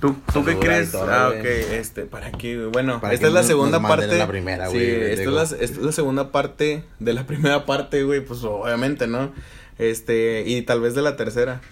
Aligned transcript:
¿Tú, 0.00 0.16
tú 0.32 0.44
qué 0.44 0.56
crees? 0.58 0.94
ah, 0.94 1.32
ok, 1.36 1.44
este, 1.44 2.02
¿para 2.02 2.30
qué? 2.30 2.66
Bueno, 2.66 3.00
esta 3.10 3.26
es 3.26 3.32
la 3.32 3.42
segunda 3.42 3.80
parte. 3.80 4.18
La 4.18 4.28
primera, 4.28 4.70
sí, 4.70 4.78
esta 4.78 5.22
es 5.22 5.28
la, 5.28 5.42
esta 5.42 5.64
es 5.64 5.78
la 5.78 5.92
segunda 5.92 6.30
parte 6.30 6.84
de 6.98 7.12
la 7.12 7.26
primera 7.26 7.66
parte, 7.66 8.04
güey, 8.04 8.24
pues 8.24 8.44
obviamente, 8.44 9.06
¿no? 9.06 9.32
Este, 9.78 10.42
y 10.46 10.62
tal 10.62 10.80
vez 10.80 10.94
de 10.94 11.02
la 11.02 11.16
tercera. 11.16 11.60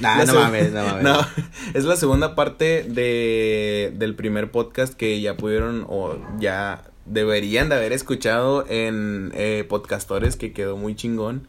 Nah, 0.00 0.24
no 0.24 0.34
mames, 0.34 0.70
no 0.72 0.84
mames. 0.86 1.02
No, 1.02 1.18
es 1.74 1.84
la 1.84 1.96
segunda 1.96 2.36
parte 2.36 2.84
de, 2.88 3.92
del 3.96 4.14
primer 4.14 4.52
podcast 4.52 4.94
que 4.94 5.20
ya 5.20 5.36
pudieron 5.36 5.84
o 5.88 6.16
ya 6.38 6.84
deberían 7.04 7.68
de 7.68 7.74
haber 7.74 7.92
escuchado 7.92 8.64
en 8.68 9.32
eh, 9.34 9.64
podcastores 9.68 10.36
que 10.36 10.52
quedó 10.52 10.76
muy 10.76 10.94
chingón. 10.94 11.48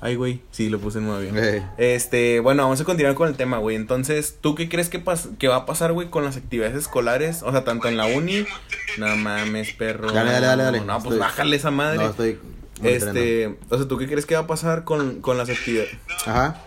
Ay, 0.00 0.14
güey, 0.14 0.40
sí, 0.52 0.68
lo 0.68 0.78
puse 0.78 1.00
muy 1.00 1.22
bien. 1.22 1.36
Eh. 1.36 1.66
Este, 1.76 2.40
bueno, 2.40 2.62
vamos 2.62 2.80
a 2.80 2.84
continuar 2.84 3.14
con 3.14 3.28
el 3.28 3.34
tema, 3.34 3.58
güey. 3.58 3.74
Entonces, 3.74 4.38
¿tú 4.40 4.54
qué 4.54 4.68
crees 4.68 4.88
que, 4.88 5.02
que 5.38 5.48
va 5.48 5.56
a 5.56 5.66
pasar, 5.66 5.92
güey, 5.92 6.08
con 6.08 6.24
las 6.24 6.36
actividades 6.36 6.76
escolares? 6.76 7.42
O 7.42 7.50
sea, 7.50 7.64
tanto 7.64 7.88
en 7.88 7.96
la 7.96 8.06
uni. 8.06 8.46
No 8.98 9.16
mames, 9.16 9.72
perro. 9.72 10.12
Dale, 10.12 10.30
dale, 10.30 10.46
dale, 10.46 10.62
dale. 10.62 10.80
No, 10.82 11.02
pues 11.02 11.18
bájale 11.18 11.56
esa 11.56 11.70
madre. 11.70 11.98
No, 11.98 12.10
estoy. 12.10 12.38
Este, 12.82 13.58
o 13.70 13.76
sea, 13.76 13.88
¿tú 13.88 13.98
qué 13.98 14.06
crees 14.06 14.24
que 14.24 14.34
va 14.34 14.42
a 14.42 14.46
pasar 14.46 14.84
con, 14.84 15.20
con 15.20 15.36
las 15.36 15.50
actividades? 15.50 15.96
Ajá. 16.26 16.62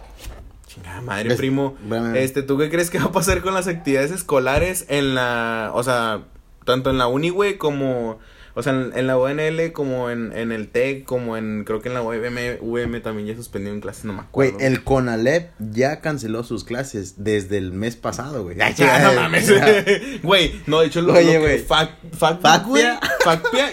Chingada 0.67 1.02
madre, 1.02 1.36
primo. 1.36 1.77
Este, 2.16 2.44
¿tú 2.44 2.58
qué 2.58 2.70
crees 2.70 2.89
que 2.89 3.00
va 3.00 3.05
a 3.05 3.11
pasar 3.11 3.41
con 3.41 3.53
las 3.53 3.67
actividades 3.67 4.11
escolares 4.11 4.86
en 4.89 5.16
la, 5.16 5.72
o 5.73 5.84
sea, 5.84 6.22
tanto 6.66 6.89
en 6.89 6.98
la 6.98 7.08
uni, 7.08 7.30
güey, 7.30 7.58
como 7.58 8.20
o 8.54 8.64
sea, 8.64 8.73
en, 8.73 9.08
la 9.08 9.18
UNL, 9.18 9.72
como 9.72 10.10
en, 10.10 10.34
en, 10.34 10.52
el 10.52 10.68
TEC, 10.68 11.05
como 11.05 11.38
en, 11.38 11.64
creo 11.64 11.82
que 11.82 11.90
en 11.90 11.96
la 11.96 12.02
UVM, 12.02 13.02
también 13.02 13.28
ya 13.28 13.36
suspendió 13.36 13.72
en 13.72 13.82
clases, 13.82 14.05
no 14.05 14.14
me 14.14 14.22
acuerdo. 14.22 14.54
Güey, 14.54 14.66
el 14.66 14.84
CONALEP 14.84 15.52
ya 15.59 16.02
canceló 16.02 16.44
sus 16.44 16.64
clases 16.64 17.23
desde 17.23 17.58
el 17.58 17.72
mes 17.72 17.95
pasado, 17.95 18.44
güey. 18.44 18.58
Ay, 18.62 18.76
no 18.78 19.14
mames. 19.22 19.52
Güey, 20.23 20.62
no, 20.68 20.82
de 20.82 20.88
hecho, 20.88 21.02
lo, 21.02 21.14
Oye, 21.14 21.40
güey. 21.40 21.59
Facpia 21.59 23.00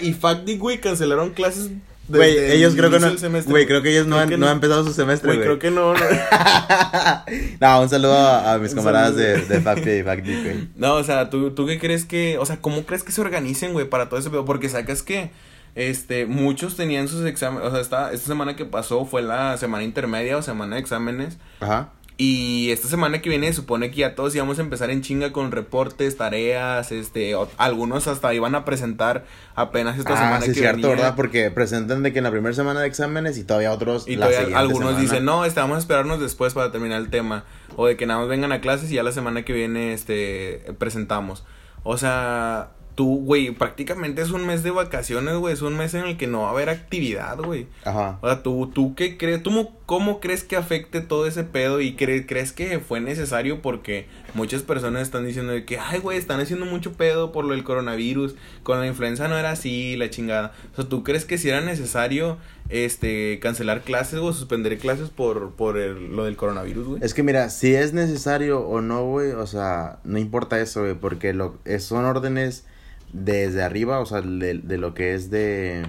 y 0.01 0.13
Facdic, 0.13 0.59
güey, 0.59 0.79
cancelaron 0.79 1.31
clases 1.31 1.71
Güey, 2.09 2.51
ellos 2.51 2.73
creo 2.75 2.89
que 2.89 2.99
no. 2.99 3.11
Güey, 3.45 3.67
creo 3.67 3.81
que 3.81 3.91
ellos 3.91 4.07
no, 4.07 4.17
han, 4.17 4.39
no. 4.39 4.49
empezado 4.49 4.83
su 4.83 4.93
semestre, 4.93 5.27
güey. 5.27 5.41
creo 5.41 5.59
que 5.59 5.71
no. 5.71 5.93
No, 5.93 5.99
no 7.59 7.81
un 7.81 7.89
saludo 7.89 8.17
a, 8.17 8.57
mis 8.57 8.73
camaradas 8.73 9.15
de, 9.15 9.37
de 9.41 9.99
y 9.99 10.03
Facti, 10.03 10.41
güey. 10.41 10.69
No, 10.75 10.95
o 10.95 11.03
sea, 11.03 11.29
¿tú, 11.29 11.51
¿tú 11.51 11.67
qué 11.67 11.79
crees 11.79 12.05
que. 12.05 12.37
O 12.39 12.45
sea, 12.45 12.57
¿cómo 12.57 12.83
crees 12.85 13.03
que 13.03 13.11
se 13.11 13.21
organicen, 13.21 13.73
güey, 13.73 13.87
para 13.87 14.09
todo 14.09 14.19
ese 14.19 14.29
pedo? 14.29 14.45
Porque 14.45 14.69
sacas 14.69 15.03
que. 15.03 15.31
Este, 15.75 16.25
muchos 16.25 16.75
tenían 16.75 17.07
sus 17.07 17.25
exámenes. 17.25 17.67
O 17.67 17.71
sea, 17.71 17.79
esta, 17.79 18.11
esta 18.11 18.27
semana 18.27 18.55
que 18.55 18.65
pasó 18.65 19.05
fue 19.05 19.21
la 19.21 19.55
semana 19.57 19.83
intermedia 19.83 20.35
o 20.37 20.41
semana 20.41 20.75
de 20.75 20.81
exámenes. 20.81 21.37
Ajá. 21.59 21.91
Y 22.21 22.71
esta 22.71 22.89
semana 22.89 23.21
que 23.21 23.29
viene 23.29 23.53
supone 23.53 23.91
que 23.91 24.01
ya 24.01 24.13
todos 24.13 24.35
íbamos 24.35 24.59
a 24.59 24.61
empezar 24.61 24.89
en 24.89 25.01
chinga 25.01 25.31
con 25.31 25.53
reportes, 25.53 26.17
tareas, 26.17 26.91
este, 26.91 27.33
algunos 27.55 28.07
hasta 28.07 28.33
iban 28.33 28.55
a 28.55 28.65
presentar 28.65 29.23
apenas 29.55 29.97
esta 29.97 30.15
ah, 30.15 30.17
semana 30.17 30.41
sí, 30.41 30.47
que 30.47 30.59
cierto, 30.59 30.89
¿verdad? 30.89 31.15
Porque 31.15 31.49
presentan 31.49 32.03
de 32.03 32.11
que 32.11 32.17
en 32.17 32.25
la 32.25 32.31
primera 32.31 32.53
semana 32.53 32.81
de 32.81 32.87
exámenes 32.87 33.37
y 33.37 33.45
todavía 33.45 33.71
otros 33.71 34.05
Y 34.05 34.17
todavía 34.17 34.59
algunos 34.59 34.99
dicen, 34.99 35.23
"No, 35.23 35.45
este, 35.45 35.61
vamos 35.61 35.77
a 35.77 35.79
esperarnos 35.79 36.19
después 36.19 36.53
para 36.53 36.73
terminar 36.73 36.99
el 36.99 37.09
tema." 37.09 37.45
O 37.77 37.87
de 37.87 37.95
que 37.95 38.05
nada 38.05 38.19
más 38.19 38.27
vengan 38.27 38.51
a 38.51 38.59
clases 38.59 38.91
y 38.91 38.95
ya 38.95 39.03
la 39.03 39.13
semana 39.13 39.45
que 39.45 39.53
viene 39.53 39.93
este 39.93 40.73
presentamos. 40.77 41.45
O 41.83 41.97
sea, 41.97 42.71
tú, 42.99 43.21
güey, 43.23 43.51
prácticamente 43.51 44.21
es 44.21 44.31
un 44.31 44.45
mes 44.45 44.61
de 44.61 44.71
vacaciones, 44.71 45.37
güey. 45.37 45.53
Es 45.53 45.61
un 45.61 45.77
mes 45.77 45.93
en 45.93 46.03
el 46.03 46.17
que 46.17 46.27
no 46.27 46.41
va 46.41 46.47
a 46.49 46.51
haber 46.51 46.67
actividad, 46.67 47.37
güey. 47.37 47.67
Ajá. 47.85 48.19
O 48.21 48.27
sea, 48.27 48.43
tú, 48.43 48.69
tú 48.73 48.93
qué 48.93 49.17
crees, 49.17 49.41
tú 49.41 49.69
cómo 49.85 50.19
crees 50.19 50.43
que 50.43 50.57
afecte 50.57 50.99
todo 50.99 51.25
ese 51.25 51.45
pedo 51.45 51.79
y 51.79 51.95
crees 51.95 52.51
que 52.51 52.77
fue 52.79 52.99
necesario 52.99 53.61
porque 53.61 54.07
muchas 54.33 54.63
personas 54.63 55.03
están 55.03 55.25
diciendo 55.25 55.53
de 55.53 55.63
que, 55.63 55.79
ay, 55.79 55.99
güey, 55.99 56.17
están 56.17 56.41
haciendo 56.41 56.65
mucho 56.65 56.91
pedo 56.91 57.31
por 57.31 57.45
lo 57.45 57.53
del 57.53 57.63
coronavirus. 57.63 58.35
Con 58.63 58.81
la 58.81 58.87
influenza 58.87 59.29
no 59.29 59.37
era 59.37 59.51
así, 59.51 59.95
la 59.95 60.09
chingada. 60.09 60.51
O 60.73 60.75
sea, 60.75 60.89
¿tú 60.89 61.05
crees 61.05 61.23
que 61.23 61.37
si 61.37 61.47
era 61.47 61.61
necesario 61.61 62.37
este 62.67 63.39
cancelar 63.39 63.83
clases 63.83 64.19
o 64.19 64.33
suspender 64.33 64.77
clases 64.77 65.09
por 65.09 65.53
por 65.53 65.77
lo 65.77 66.25
del 66.25 66.35
coronavirus, 66.35 66.85
güey? 66.85 67.01
Es 67.01 67.13
que 67.13 67.23
mira, 67.23 67.49
si 67.49 67.75
es 67.75 67.93
necesario 67.93 68.59
o 68.59 68.81
no, 68.81 69.05
güey, 69.05 69.31
o 69.31 69.47
sea, 69.47 69.99
no 70.03 70.17
importa 70.17 70.59
eso, 70.59 70.81
güey, 70.81 70.95
porque 70.95 71.33
lo 71.33 71.59
son 71.79 72.03
órdenes 72.03 72.65
desde 73.13 73.63
arriba, 73.63 73.99
o 73.99 74.05
sea, 74.05 74.21
de, 74.21 74.59
de 74.59 74.77
lo 74.77 74.93
que 74.93 75.13
es 75.13 75.29
de, 75.29 75.83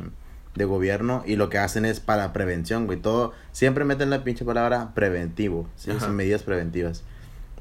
de 0.55 0.65
gobierno 0.65 1.23
y 1.27 1.37
lo 1.37 1.49
que 1.49 1.59
hacen 1.59 1.85
es 1.85 2.01
para 2.01 2.33
prevención, 2.33 2.87
güey. 2.87 3.01
Todo, 3.01 3.33
siempre 3.53 3.85
meten 3.85 4.11
la 4.11 4.25
pinche 4.25 4.45
palabra 4.45 4.93
preventivo, 4.95 5.69
¿sí? 5.77 5.91
Son 5.99 6.17
medidas 6.17 6.43
preventivas. 6.43 7.05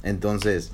Entonces, 0.03 0.71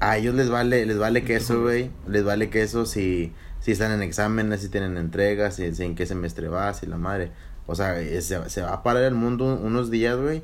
a 0.00 0.16
ellos 0.16 0.34
les 0.34 0.50
vale, 0.50 0.84
les 0.86 0.98
vale 0.98 1.24
que 1.24 1.36
eso, 1.36 1.62
güey, 1.62 1.90
les 2.06 2.24
vale 2.24 2.50
que 2.50 2.62
eso 2.62 2.86
si, 2.86 3.32
si 3.60 3.72
están 3.72 3.92
en 3.92 4.02
exámenes, 4.02 4.60
si 4.60 4.68
tienen 4.68 4.96
entregas, 4.96 5.56
si, 5.56 5.64
en 5.64 5.94
qué 5.94 6.06
semestre 6.06 6.48
vas, 6.48 6.80
si 6.80 6.86
la 6.86 6.96
madre. 6.96 7.30
O 7.66 7.74
sea, 7.74 7.94
se, 7.94 8.48
se 8.48 8.62
va 8.62 8.72
a 8.72 8.82
parar 8.82 9.04
el 9.04 9.14
mundo 9.14 9.44
unos 9.56 9.90
días, 9.90 10.18
güey. 10.18 10.42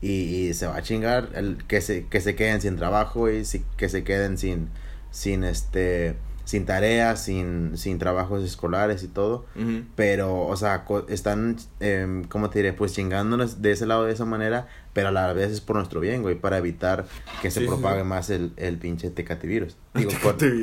Y, 0.00 0.48
y, 0.48 0.54
se 0.54 0.66
va 0.66 0.76
a 0.76 0.82
chingar 0.82 1.28
el 1.34 1.64
que 1.68 1.80
se 1.80 2.06
que 2.08 2.20
se 2.20 2.34
queden 2.34 2.60
sin 2.60 2.76
trabajo 2.76 3.30
y 3.30 3.44
si, 3.44 3.64
que 3.76 3.88
se 3.88 4.02
queden 4.02 4.36
sin 4.36 4.68
sin 5.12 5.44
este 5.44 6.16
sin 6.44 6.66
tareas, 6.66 7.22
sin, 7.22 7.76
sin 7.76 7.98
trabajos 7.98 8.42
escolares 8.42 9.02
y 9.02 9.08
todo. 9.08 9.46
Pero, 9.94 10.46
o 10.46 10.56
sea, 10.56 10.84
están, 11.08 11.56
eh, 11.80 12.24
¿cómo 12.28 12.50
te 12.50 12.58
diré? 12.58 12.72
Pues 12.72 12.92
chingándonos 12.92 13.62
de 13.62 13.72
ese 13.72 13.86
lado 13.86 14.04
de 14.04 14.12
esa 14.12 14.24
manera, 14.24 14.68
pero 14.92 15.08
a 15.08 15.12
la 15.12 15.32
vez 15.32 15.50
es 15.50 15.60
por 15.60 15.76
nuestro 15.76 16.00
bien, 16.00 16.22
güey, 16.22 16.34
para 16.34 16.58
evitar 16.58 17.06
que 17.40 17.50
se 17.50 17.62
propague 17.62 18.04
más 18.04 18.30
el, 18.30 18.52
el 18.56 18.78
pinche 18.78 19.10
tecativirus. 19.10 19.76
Digo, 19.94 20.10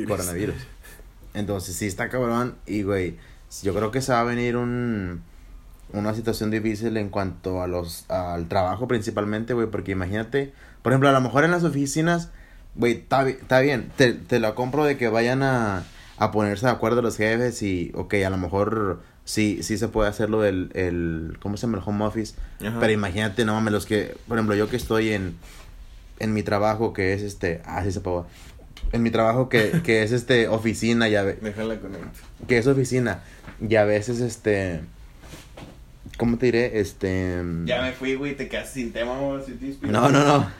coronavirus. 0.06 0.56
Entonces, 1.34 1.76
sí 1.76 1.86
está 1.86 2.08
cabrón 2.08 2.56
y, 2.66 2.82
güey, 2.82 3.16
yo 3.62 3.74
creo 3.74 3.90
que 3.90 4.00
se 4.00 4.12
va 4.12 4.20
a 4.20 4.24
venir 4.24 4.56
un 4.56 5.22
una 5.92 6.14
situación 6.14 6.52
difícil 6.52 6.96
en 6.96 7.08
cuanto 7.08 7.62
a 7.62 7.66
los 7.66 8.08
al 8.08 8.48
trabajo 8.48 8.86
principalmente, 8.86 9.54
güey, 9.54 9.68
porque 9.68 9.92
imagínate, 9.92 10.52
por 10.82 10.92
ejemplo, 10.92 11.08
a 11.08 11.12
lo 11.12 11.20
mejor 11.20 11.44
en 11.44 11.50
las 11.50 11.64
oficinas 11.64 12.30
güey, 12.74 12.92
está 12.92 13.60
bien, 13.60 13.92
te, 13.96 14.12
te 14.12 14.38
lo 14.38 14.54
compro 14.54 14.84
de 14.84 14.96
que 14.96 15.08
vayan 15.08 15.42
a, 15.42 15.84
a 16.20 16.30
ponerse 16.30 16.66
de 16.66 16.72
acuerdo 16.72 17.00
los 17.00 17.16
jefes 17.16 17.62
y, 17.62 17.92
ok, 17.94 18.14
a 18.26 18.30
lo 18.30 18.36
mejor 18.36 19.00
sí, 19.24 19.62
sí 19.62 19.78
se 19.78 19.88
puede 19.88 20.10
hacer 20.10 20.28
lo 20.28 20.42
del, 20.42 20.70
el, 20.74 21.38
¿cómo 21.40 21.56
se 21.56 21.66
llama? 21.66 21.78
El 21.78 21.84
home 21.86 22.04
office. 22.04 22.34
Pero 22.58 22.90
imagínate, 22.92 23.44
no 23.44 23.54
mames, 23.54 23.72
los 23.72 23.86
que, 23.86 24.16
por 24.28 24.36
ejemplo, 24.36 24.54
yo 24.54 24.68
que 24.68 24.76
estoy 24.76 25.12
en, 25.12 25.36
en 26.18 26.34
mi 26.34 26.42
trabajo 26.42 26.92
que 26.92 27.14
es 27.14 27.22
este, 27.22 27.62
ah, 27.64 27.82
sí 27.84 27.92
se 27.92 28.00
puede. 28.00 28.24
En 28.92 29.02
mi 29.02 29.10
trabajo 29.10 29.48
que, 29.48 29.80
que 29.84 30.02
es 30.02 30.12
este, 30.12 30.48
oficina, 30.48 31.08
ya 31.08 31.22
ve. 31.22 31.38
Déjala 31.40 31.78
con 31.80 31.92
Que 32.46 32.58
es 32.58 32.66
oficina. 32.66 33.22
Y 33.66 33.76
a 33.76 33.84
veces, 33.84 34.20
este, 34.20 34.80
¿cómo 36.18 36.36
te 36.36 36.46
diré? 36.46 36.80
Este... 36.80 37.42
Ya 37.64 37.80
me 37.82 37.92
fui, 37.92 38.14
güey, 38.14 38.36
te 38.36 38.48
quedas 38.48 38.70
sin 38.70 38.92
tema, 38.92 39.16
No, 39.82 40.08
no, 40.10 40.24
no. 40.24 40.50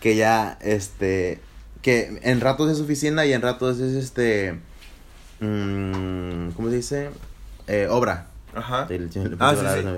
Que 0.00 0.16
ya, 0.16 0.58
este, 0.62 1.40
que 1.82 2.20
en 2.22 2.40
ratos 2.40 2.70
es 2.70 2.80
oficina 2.80 3.26
y 3.26 3.32
en 3.32 3.42
ratos 3.42 3.80
es 3.80 3.94
este. 3.94 4.58
Mmm, 5.40 6.50
¿Cómo 6.52 6.70
se 6.70 6.76
dice? 6.76 7.10
Eh, 7.66 7.88
obra. 7.90 8.28
Ajá. 8.54 8.86
ah, 9.38 9.54
sí, 9.54 9.66
sí. 9.82 9.88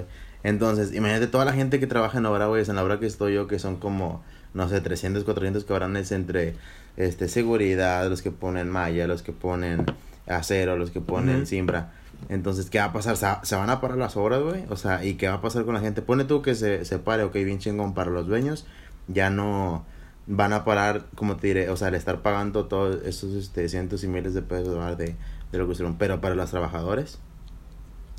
Entonces, 0.42 0.94
imagínate 0.94 1.26
toda 1.26 1.44
la 1.44 1.52
gente 1.52 1.80
que 1.80 1.86
trabaja 1.86 2.18
en 2.18 2.26
obra, 2.26 2.46
güey, 2.46 2.64
en 2.66 2.76
la 2.76 2.84
obra 2.84 3.00
que 3.00 3.06
estoy 3.06 3.34
yo, 3.34 3.46
que 3.46 3.58
son 3.58 3.76
como, 3.76 4.22
no 4.52 4.68
sé, 4.68 4.80
300, 4.80 5.24
400 5.24 5.64
cabrones 5.64 6.12
entre 6.12 6.54
este, 6.96 7.28
seguridad, 7.28 8.08
los 8.08 8.20
que 8.20 8.30
ponen 8.30 8.68
malla, 8.68 9.06
los 9.06 9.22
que 9.22 9.32
ponen 9.32 9.86
acero, 10.26 10.76
los 10.76 10.90
que 10.90 11.00
ponen 11.00 11.46
simbra. 11.46 11.92
Entonces, 12.28 12.70
¿qué 12.70 12.78
va 12.78 12.86
a 12.86 12.92
pasar? 12.92 13.16
¿Se, 13.42 13.56
van 13.56 13.70
a 13.70 13.80
parar 13.80 13.96
las 13.96 14.16
obras, 14.16 14.42
güey? 14.42 14.64
O 14.68 14.76
sea, 14.76 15.04
¿y 15.04 15.14
qué 15.14 15.28
va 15.28 15.34
a 15.34 15.40
pasar 15.40 15.64
con 15.64 15.74
la 15.74 15.80
gente? 15.80 16.02
Pone 16.02 16.24
tú 16.24 16.42
que 16.42 16.54
se, 16.54 16.84
se 16.84 16.98
pare, 16.98 17.22
ok, 17.22 17.34
bien 17.34 17.58
chingón 17.58 17.94
para 17.94 18.10
los 18.10 18.26
dueños. 18.26 18.66
Ya 19.08 19.30
no, 19.30 19.84
van 20.26 20.52
a 20.52 20.64
parar, 20.64 21.06
como 21.14 21.36
te 21.36 21.48
diré, 21.48 21.68
o 21.68 21.76
sea, 21.76 21.88
al 21.88 21.94
estar 21.94 22.22
pagando 22.22 22.66
todos 22.66 23.04
esos 23.04 23.34
este, 23.34 23.68
cientos 23.68 24.04
y 24.04 24.08
miles 24.08 24.34
de 24.34 24.42
pesos 24.42 24.98
de, 24.98 25.16
de 25.52 25.58
lo 25.58 25.66
que 25.66 25.72
hicieron, 25.72 25.96
pero 25.96 26.20
para 26.20 26.34
los 26.34 26.50
trabajadores, 26.50 27.18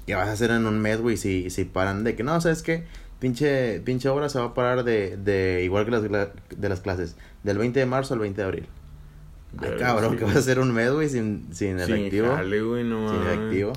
¿qué 0.06 0.16
vas 0.16 0.28
a 0.28 0.34
hacer 0.34 0.52
en 0.52 0.66
un 0.66 0.80
mes, 0.80 1.02
güey? 1.02 1.18
Si, 1.18 1.50
si 1.50 1.66
paran 1.66 2.04
de 2.04 2.16
que 2.16 2.24
no, 2.24 2.40
¿sabes 2.42 2.62
qué? 2.62 2.86
Pinche, 3.20 3.80
pinche 3.80 4.10
obra 4.10 4.30
se 4.30 4.40
va 4.40 4.46
a 4.46 4.54
parar 4.54 4.84
de, 4.84 5.18
de 5.18 5.64
igual 5.64 5.86
que 5.86 5.92
las, 5.92 6.04
de 6.04 6.70
las 6.70 6.82
clases, 6.82 7.16
del 7.44 7.58
20 7.58 7.80
de 7.80 7.86
marzo 7.86 8.14
al 8.14 8.20
20 8.20 8.42
de 8.42 8.46
abril. 8.46 8.68
Ay, 9.58 9.78
cabrón, 9.80 10.18
que 10.18 10.26
vas 10.26 10.36
a 10.36 10.40
hacer 10.40 10.60
un 10.60 10.74
mes, 10.74 10.92
güey, 10.92 11.10
sin, 11.10 11.48
sin 11.54 11.80
efectivo. 11.80 12.36
sin 12.38 13.22
efectivo. 13.24 13.74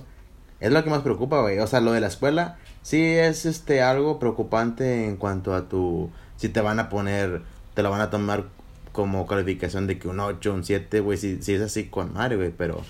Es 0.60 0.72
lo 0.72 0.82
que 0.82 0.90
más 0.90 1.02
preocupa, 1.02 1.40
güey. 1.40 1.60
O 1.60 1.66
sea, 1.68 1.80
lo 1.80 1.92
de 1.92 2.00
la 2.00 2.08
escuela 2.08 2.58
sí 2.82 3.00
es 3.00 3.46
este 3.46 3.80
algo 3.80 4.18
preocupante 4.18 5.06
en 5.06 5.16
cuanto 5.16 5.54
a 5.54 5.68
tu 5.68 6.10
si 6.36 6.48
te 6.48 6.60
van 6.60 6.80
a 6.80 6.88
poner 6.88 7.42
te 7.78 7.84
lo 7.84 7.92
van 7.92 8.00
a 8.00 8.10
tomar 8.10 8.46
como 8.90 9.24
calificación 9.28 9.86
de 9.86 10.00
que 10.00 10.08
un 10.08 10.18
8, 10.18 10.52
un 10.52 10.64
7, 10.64 10.98
güey, 10.98 11.16
si, 11.16 11.40
si 11.40 11.54
es 11.54 11.62
así 11.62 11.84
con 11.84 12.12
madre, 12.12 12.34
güey, 12.34 12.50
pero 12.50 12.82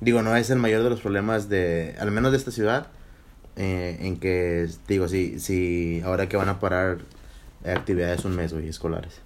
digo, 0.00 0.22
no 0.22 0.36
es 0.36 0.48
el 0.50 0.60
mayor 0.60 0.84
de 0.84 0.90
los 0.90 1.00
problemas 1.00 1.48
de, 1.48 1.96
al 1.98 2.12
menos 2.12 2.30
de 2.30 2.38
esta 2.38 2.52
ciudad, 2.52 2.86
eh, 3.56 3.98
en 4.00 4.20
que, 4.20 4.68
digo, 4.86 5.08
si, 5.08 5.40
si 5.40 6.02
ahora 6.04 6.28
que 6.28 6.36
van 6.36 6.48
a 6.48 6.60
parar 6.60 6.98
actividades 7.66 8.24
un 8.24 8.36
mes, 8.36 8.52
güey, 8.52 8.68
escolares. 8.68 9.20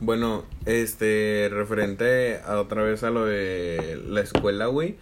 Bueno, 0.00 0.42
este, 0.66 1.48
referente 1.52 2.40
a 2.44 2.58
otra 2.58 2.82
vez 2.82 3.04
a 3.04 3.10
lo 3.10 3.26
de 3.26 4.02
la 4.08 4.22
escuela, 4.22 4.66
güey. 4.66 4.96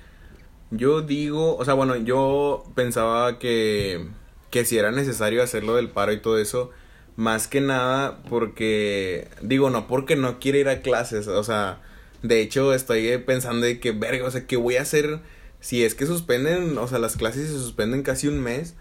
Yo 0.70 1.00
digo, 1.00 1.56
o 1.56 1.64
sea, 1.64 1.72
bueno, 1.72 1.96
yo 1.96 2.62
pensaba 2.74 3.38
que, 3.38 4.06
que 4.50 4.66
si 4.66 4.76
era 4.76 4.90
necesario 4.90 5.42
hacerlo 5.42 5.76
del 5.76 5.88
paro 5.88 6.12
y 6.12 6.20
todo 6.20 6.38
eso, 6.38 6.72
más 7.20 7.48
que 7.48 7.60
nada 7.60 8.22
porque, 8.30 9.28
digo, 9.42 9.68
no 9.68 9.86
porque 9.86 10.16
no 10.16 10.40
quiere 10.40 10.60
ir 10.60 10.70
a 10.70 10.80
clases, 10.80 11.28
o 11.28 11.44
sea, 11.44 11.82
de 12.22 12.40
hecho 12.40 12.72
estoy 12.72 13.18
pensando 13.18 13.66
de 13.66 13.78
que, 13.78 13.92
verga, 13.92 14.26
o 14.26 14.30
sea, 14.30 14.46
¿qué 14.46 14.56
voy 14.56 14.76
a 14.76 14.82
hacer 14.82 15.20
si 15.60 15.84
es 15.84 15.94
que 15.94 16.06
suspenden, 16.06 16.78
o 16.78 16.88
sea, 16.88 16.98
las 16.98 17.18
clases 17.18 17.50
se 17.50 17.58
suspenden 17.58 18.02
casi 18.02 18.26
un 18.26 18.40
mes? 18.40 18.74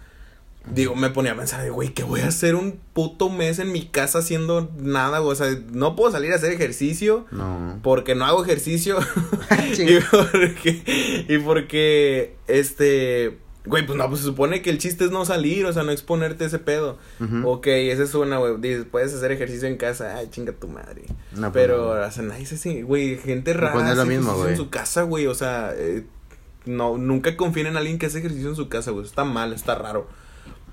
Digo, 0.74 0.96
me 0.96 1.10
ponía 1.10 1.34
a 1.34 1.36
pensar, 1.36 1.70
güey, 1.70 1.90
¿qué 1.90 2.04
voy 2.04 2.22
a 2.22 2.28
hacer 2.28 2.56
un 2.56 2.80
puto 2.94 3.30
mes 3.30 3.60
en 3.60 3.74
mi 3.74 3.88
casa 3.88 4.20
haciendo 4.20 4.72
nada? 4.78 5.22
O 5.22 5.36
sea, 5.36 5.48
no 5.74 5.98
puedo 5.98 6.12
salir 6.12 6.32
a 6.32 6.36
hacer 6.36 6.54
ejercicio. 6.54 7.26
No. 7.32 7.80
Porque 7.82 8.14
no 8.16 8.26
hago 8.26 8.44
ejercicio. 8.44 9.00
y, 9.78 10.00
porque, 10.12 11.26
y 11.28 11.38
porque, 11.40 12.36
este, 12.48 13.38
güey, 13.66 13.86
pues 13.86 13.98
no, 13.98 14.08
pues 14.08 14.22
se 14.22 14.26
supone 14.26 14.62
que 14.62 14.70
el 14.70 14.78
chiste 14.78 15.06
es 15.06 15.12
no 15.12 15.26
salir, 15.26 15.66
o 15.66 15.74
sea, 15.74 15.84
no 15.84 15.92
exponerte 15.92 16.46
ese 16.46 16.60
pedo. 16.60 16.98
Ok, 17.44 17.68
esa 17.68 18.04
es 18.04 18.16
una, 18.16 18.38
güey, 18.38 18.58
dices, 18.60 18.86
puedes 18.90 19.14
hacer 19.14 19.32
ejercicio 19.32 19.68
en 19.68 19.78
casa, 19.78 20.16
ay, 20.18 20.30
chinga 20.30 20.54
tu 20.54 20.68
madre. 20.68 21.04
No, 21.34 21.52
pues 21.52 21.54
Pero, 21.54 21.92
o 21.92 22.12
sea, 22.12 22.24
nadie 22.24 22.46
se 22.46 22.56
así, 22.56 22.82
güey, 22.82 23.18
gente 23.18 23.54
rara. 23.54 23.74
Pues 23.74 23.98
lo 23.98 24.06
mismo, 24.06 24.34
güey. 24.36 24.52
En 24.52 24.58
su 24.58 24.70
casa, 24.70 25.04
güey, 25.04 25.28
o 25.28 25.36
sea, 25.36 25.74
eh, 25.76 26.06
no, 26.66 26.98
nunca 26.98 27.36
confíen 27.36 27.68
en 27.68 27.78
alguien 27.78 28.00
que 28.00 28.06
hace 28.06 28.20
ejercicio 28.20 28.50
en 28.50 28.56
su 28.56 28.70
casa, 28.70 28.92
güey, 28.92 29.06
está 29.06 29.26
mal, 29.26 29.54
está 29.54 29.76
raro. 29.76 30.08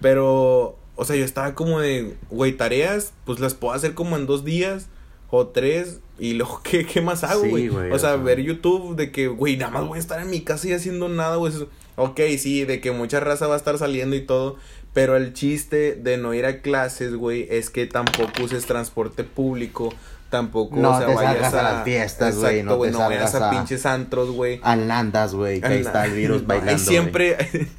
Pero, 0.01 0.79
o 0.95 1.05
sea, 1.05 1.17
yo 1.17 1.25
estaba 1.25 1.55
como 1.55 1.81
de, 1.81 2.17
güey, 2.31 2.53
tareas, 2.53 3.13
pues 3.25 3.41
las 3.41 3.55
puedo 3.55 3.75
hacer 3.75 3.95
como 3.95 4.17
en 4.17 4.27
dos 4.27 4.45
días 4.45 4.89
o 5.31 5.49
tres. 5.49 6.01
Y 6.19 6.35
luego, 6.35 6.61
¿qué, 6.65 6.87
qué 6.87 7.01
más 7.01 7.25
hago, 7.25 7.47
güey? 7.49 7.69
o, 7.69 7.99
sea, 7.99 8.17
ver 8.17 8.41
YouTube 8.41 8.97
de 8.97 9.11
que, 9.11 9.29
güey, 9.29 9.57
nada 9.57 9.73
más 9.73 9.87
voy 9.87 9.97
a 9.97 10.01
estar 10.01 10.21
en 10.21 10.31
mi 10.31 10.43
casa 10.43 10.69
y 10.69 10.73
haciendo 10.73 11.09
nada, 11.09 11.37
güey. 11.37 11.53
Ok, 11.97 12.21
sí, 12.39 12.65
de 12.65 12.81
que 12.81 12.93
mucha 12.93 13.21
raza 13.21 13.47
va 13.47 13.55
a 13.55 13.59
estar 13.59 13.77
saliendo 13.79 14.17
y 14.17 14.21
todo. 14.21 14.57
Pero 14.93 15.17
el 15.17 15.35
chiste 15.35 15.95
de 15.95 16.17
no 16.17 16.33
ir 16.33 16.47
a 16.47 16.63
clases, 16.63 17.15
güey, 17.15 17.47
es 17.51 17.69
que 17.69 17.87
tampoco 17.87 18.43
uses 18.43 18.65
transporte 18.65 19.25
público 19.25 19.93
tampoco 20.31 20.77
no 20.77 20.91
o 20.91 20.99
sea, 20.99 21.07
te 21.07 21.15
vayas 21.15 21.55
a, 21.55 21.63
las 21.63 21.85
fiestas, 21.85 22.37
güey. 22.37 22.63
No, 22.63 22.79
te 22.81 22.91
no 22.91 22.99
vayas 22.99 23.35
a, 23.35 23.51
pinches 23.51 23.87
antros, 23.87 24.31
güey. 24.31 24.61
Andandas, 24.63 25.35
güey, 25.35 25.61
que 25.61 25.67
ahí 25.67 25.81
está 25.81 26.05
el 26.05 26.13
virus 26.13 26.47
bailando. 26.47 26.73
Ahí 26.73 26.79
siempre, 26.79 27.37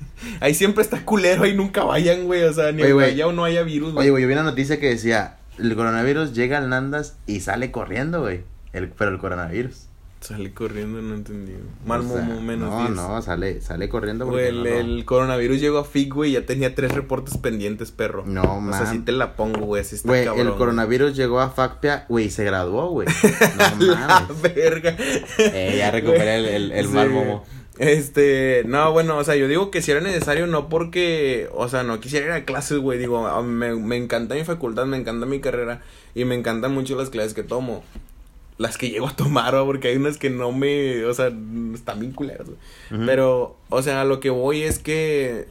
ahí 0.40 0.54
siempre 0.54 0.84
está 0.84 1.04
culero, 1.04 1.44
ahí 1.44 1.56
nunca 1.56 1.84
vayan, 1.84 2.26
güey. 2.26 2.44
O 2.44 2.54
sea, 2.54 2.72
ni 2.72 2.84
haya 2.84 3.28
o 3.28 3.34
no 3.34 3.44
haya 3.44 3.64
virus, 3.64 3.94
güey. 3.94 4.04
Oye, 4.04 4.12
güey, 4.12 4.22
yo 4.24 4.28
vi 4.28 4.34
una 4.34 4.44
noticia 4.44 4.80
que 4.80 4.88
decía, 4.88 5.38
el 5.58 5.76
coronavirus 5.76 6.34
llega 6.34 6.58
al 6.58 6.70
Nandas 6.70 7.16
y 7.26 7.42
sale 7.42 7.72
corriendo, 7.72 8.22
güey. 8.22 8.42
El, 8.74 8.90
pero 8.90 9.12
el 9.12 9.18
coronavirus. 9.18 9.88
Sale 10.28 10.54
corriendo, 10.54 11.02
no 11.02 11.16
entendí. 11.16 11.54
Mal 11.86 12.04
menos 12.04 12.70
No, 12.70 12.90
no, 12.90 13.22
sale, 13.22 13.62
sale 13.62 13.88
corriendo. 13.88 14.26
Güey, 14.26 14.48
el, 14.48 15.06
coronavirus 15.06 15.62
llegó 15.62 15.78
a 15.78 15.86
FIG, 15.86 16.14
güey, 16.14 16.32
ya 16.34 16.46
tenía 16.46 16.76
tres 16.76 16.92
reportes 16.92 17.38
pendientes, 17.38 17.92
perro. 17.92 18.26
No, 18.26 18.60
man. 18.60 18.74
O 18.74 18.78
sea, 18.78 18.92
si 18.92 19.00
te 19.00 19.14
la 19.14 19.38
pongo, 19.38 19.62
güey, 19.62 19.84
así 19.84 19.96
está 19.96 20.10
Güey, 20.10 20.28
el 20.28 20.54
coronavirus 20.56 21.16
llegó 21.16 21.40
a 21.40 21.50
FACPIA, 21.52 22.08
güey, 22.10 22.26
y 22.26 22.30
se 22.30 22.44
graduó, 22.44 22.90
güey. 22.90 23.08
No 23.80 23.86
la 23.86 24.28
verga. 24.44 24.98
Eh, 25.38 25.76
ya 25.78 25.92
recuperé 25.92 26.58
el, 26.58 26.74
el, 26.74 26.90
mal 26.90 27.10
momo. 27.10 27.46
Este, 27.78 28.64
no, 28.66 28.92
bueno, 28.92 29.18
o 29.18 29.24
sea, 29.24 29.38
yo 29.38 29.48
digo 29.48 29.72
que 29.72 29.82
si 29.82 29.92
era 29.92 30.02
necesario, 30.02 30.46
no 30.46 30.68
porque, 30.68 31.48
o 31.54 31.70
sea, 31.70 31.84
no 31.84 32.02
quisiera 32.02 32.26
ir 32.26 32.32
a 32.34 32.44
clases, 32.44 32.80
güey, 32.80 33.00
digo, 33.00 33.42
me, 33.44 33.76
me 33.76 33.96
encanta 33.96 34.36
mi 34.36 34.44
facultad, 34.44 34.88
me 34.88 34.98
encanta 34.98 35.26
mi 35.26 35.40
carrera 35.40 35.84
y 36.16 36.26
me 36.26 36.36
encantan 36.36 36.74
mucho 36.74 36.98
las 36.98 37.10
clases 37.10 37.34
que 37.34 37.44
tomo 37.44 37.86
las 38.58 38.78
que 38.78 38.90
llego 38.90 39.08
a 39.08 39.16
tomar, 39.16 39.54
porque 39.66 39.90
hay 39.90 39.98
unas 39.98 40.18
que 40.18 40.30
no 40.30 40.52
me, 40.52 41.06
o 41.06 41.14
sea, 41.14 41.32
están 41.74 42.00
bien 42.00 42.12
culeras, 42.12 42.48
Pero, 42.90 43.58
o 43.70 43.82
sea, 43.82 44.04
lo 44.04 44.20
que 44.20 44.30
voy 44.30 44.64
es 44.64 44.80
que, 44.80 45.48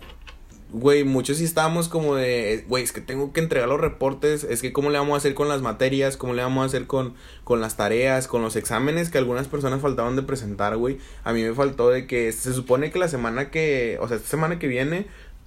güey, 0.73 1.05
muchos 1.05 1.39
sí 1.39 1.45
estábamos 1.45 1.89
como 1.89 2.17
de, 2.17 2.65
güey, 2.69 2.83
es 2.83 2.93
que 2.93 3.01
tengo 3.01 3.33
que 3.33 3.41
entregar 3.41 3.69
los 3.69 3.81
reportes, 3.81 4.43
es 4.45 4.61
que 4.61 4.73
cómo 4.73 4.91
le 4.91 4.99
vamos 4.99 5.15
a 5.15 5.19
hacer 5.19 5.35
con 5.35 5.49
las 5.49 5.63
materias, 5.63 6.17
cómo 6.17 6.35
le 6.35 6.43
vamos 6.43 6.63
a 6.63 6.67
hacer 6.67 6.87
con, 6.87 7.15
con 7.45 7.61
las 7.61 7.77
tareas, 7.77 8.27
con 8.27 8.43
los 8.43 8.57
exámenes 8.57 9.09
que 9.09 9.19
algunas 9.19 9.47
personas 9.47 9.81
faltaban 9.81 10.17
de 10.17 10.23
presentar, 10.23 10.77
güey. 10.77 10.99
A 11.23 11.33
mí 11.33 11.43
me 11.43 11.55
faltó 11.55 11.91
de 11.91 12.07
que 12.07 12.33
se 12.33 12.53
supone 12.53 12.91
que 12.91 12.99
la 12.99 13.09
semana 13.09 13.51
que, 13.51 13.99
o 14.01 14.09
sea, 14.09 14.17
esta 14.17 14.29
semana 14.29 14.59
que 14.59 14.67
viene 14.67 15.07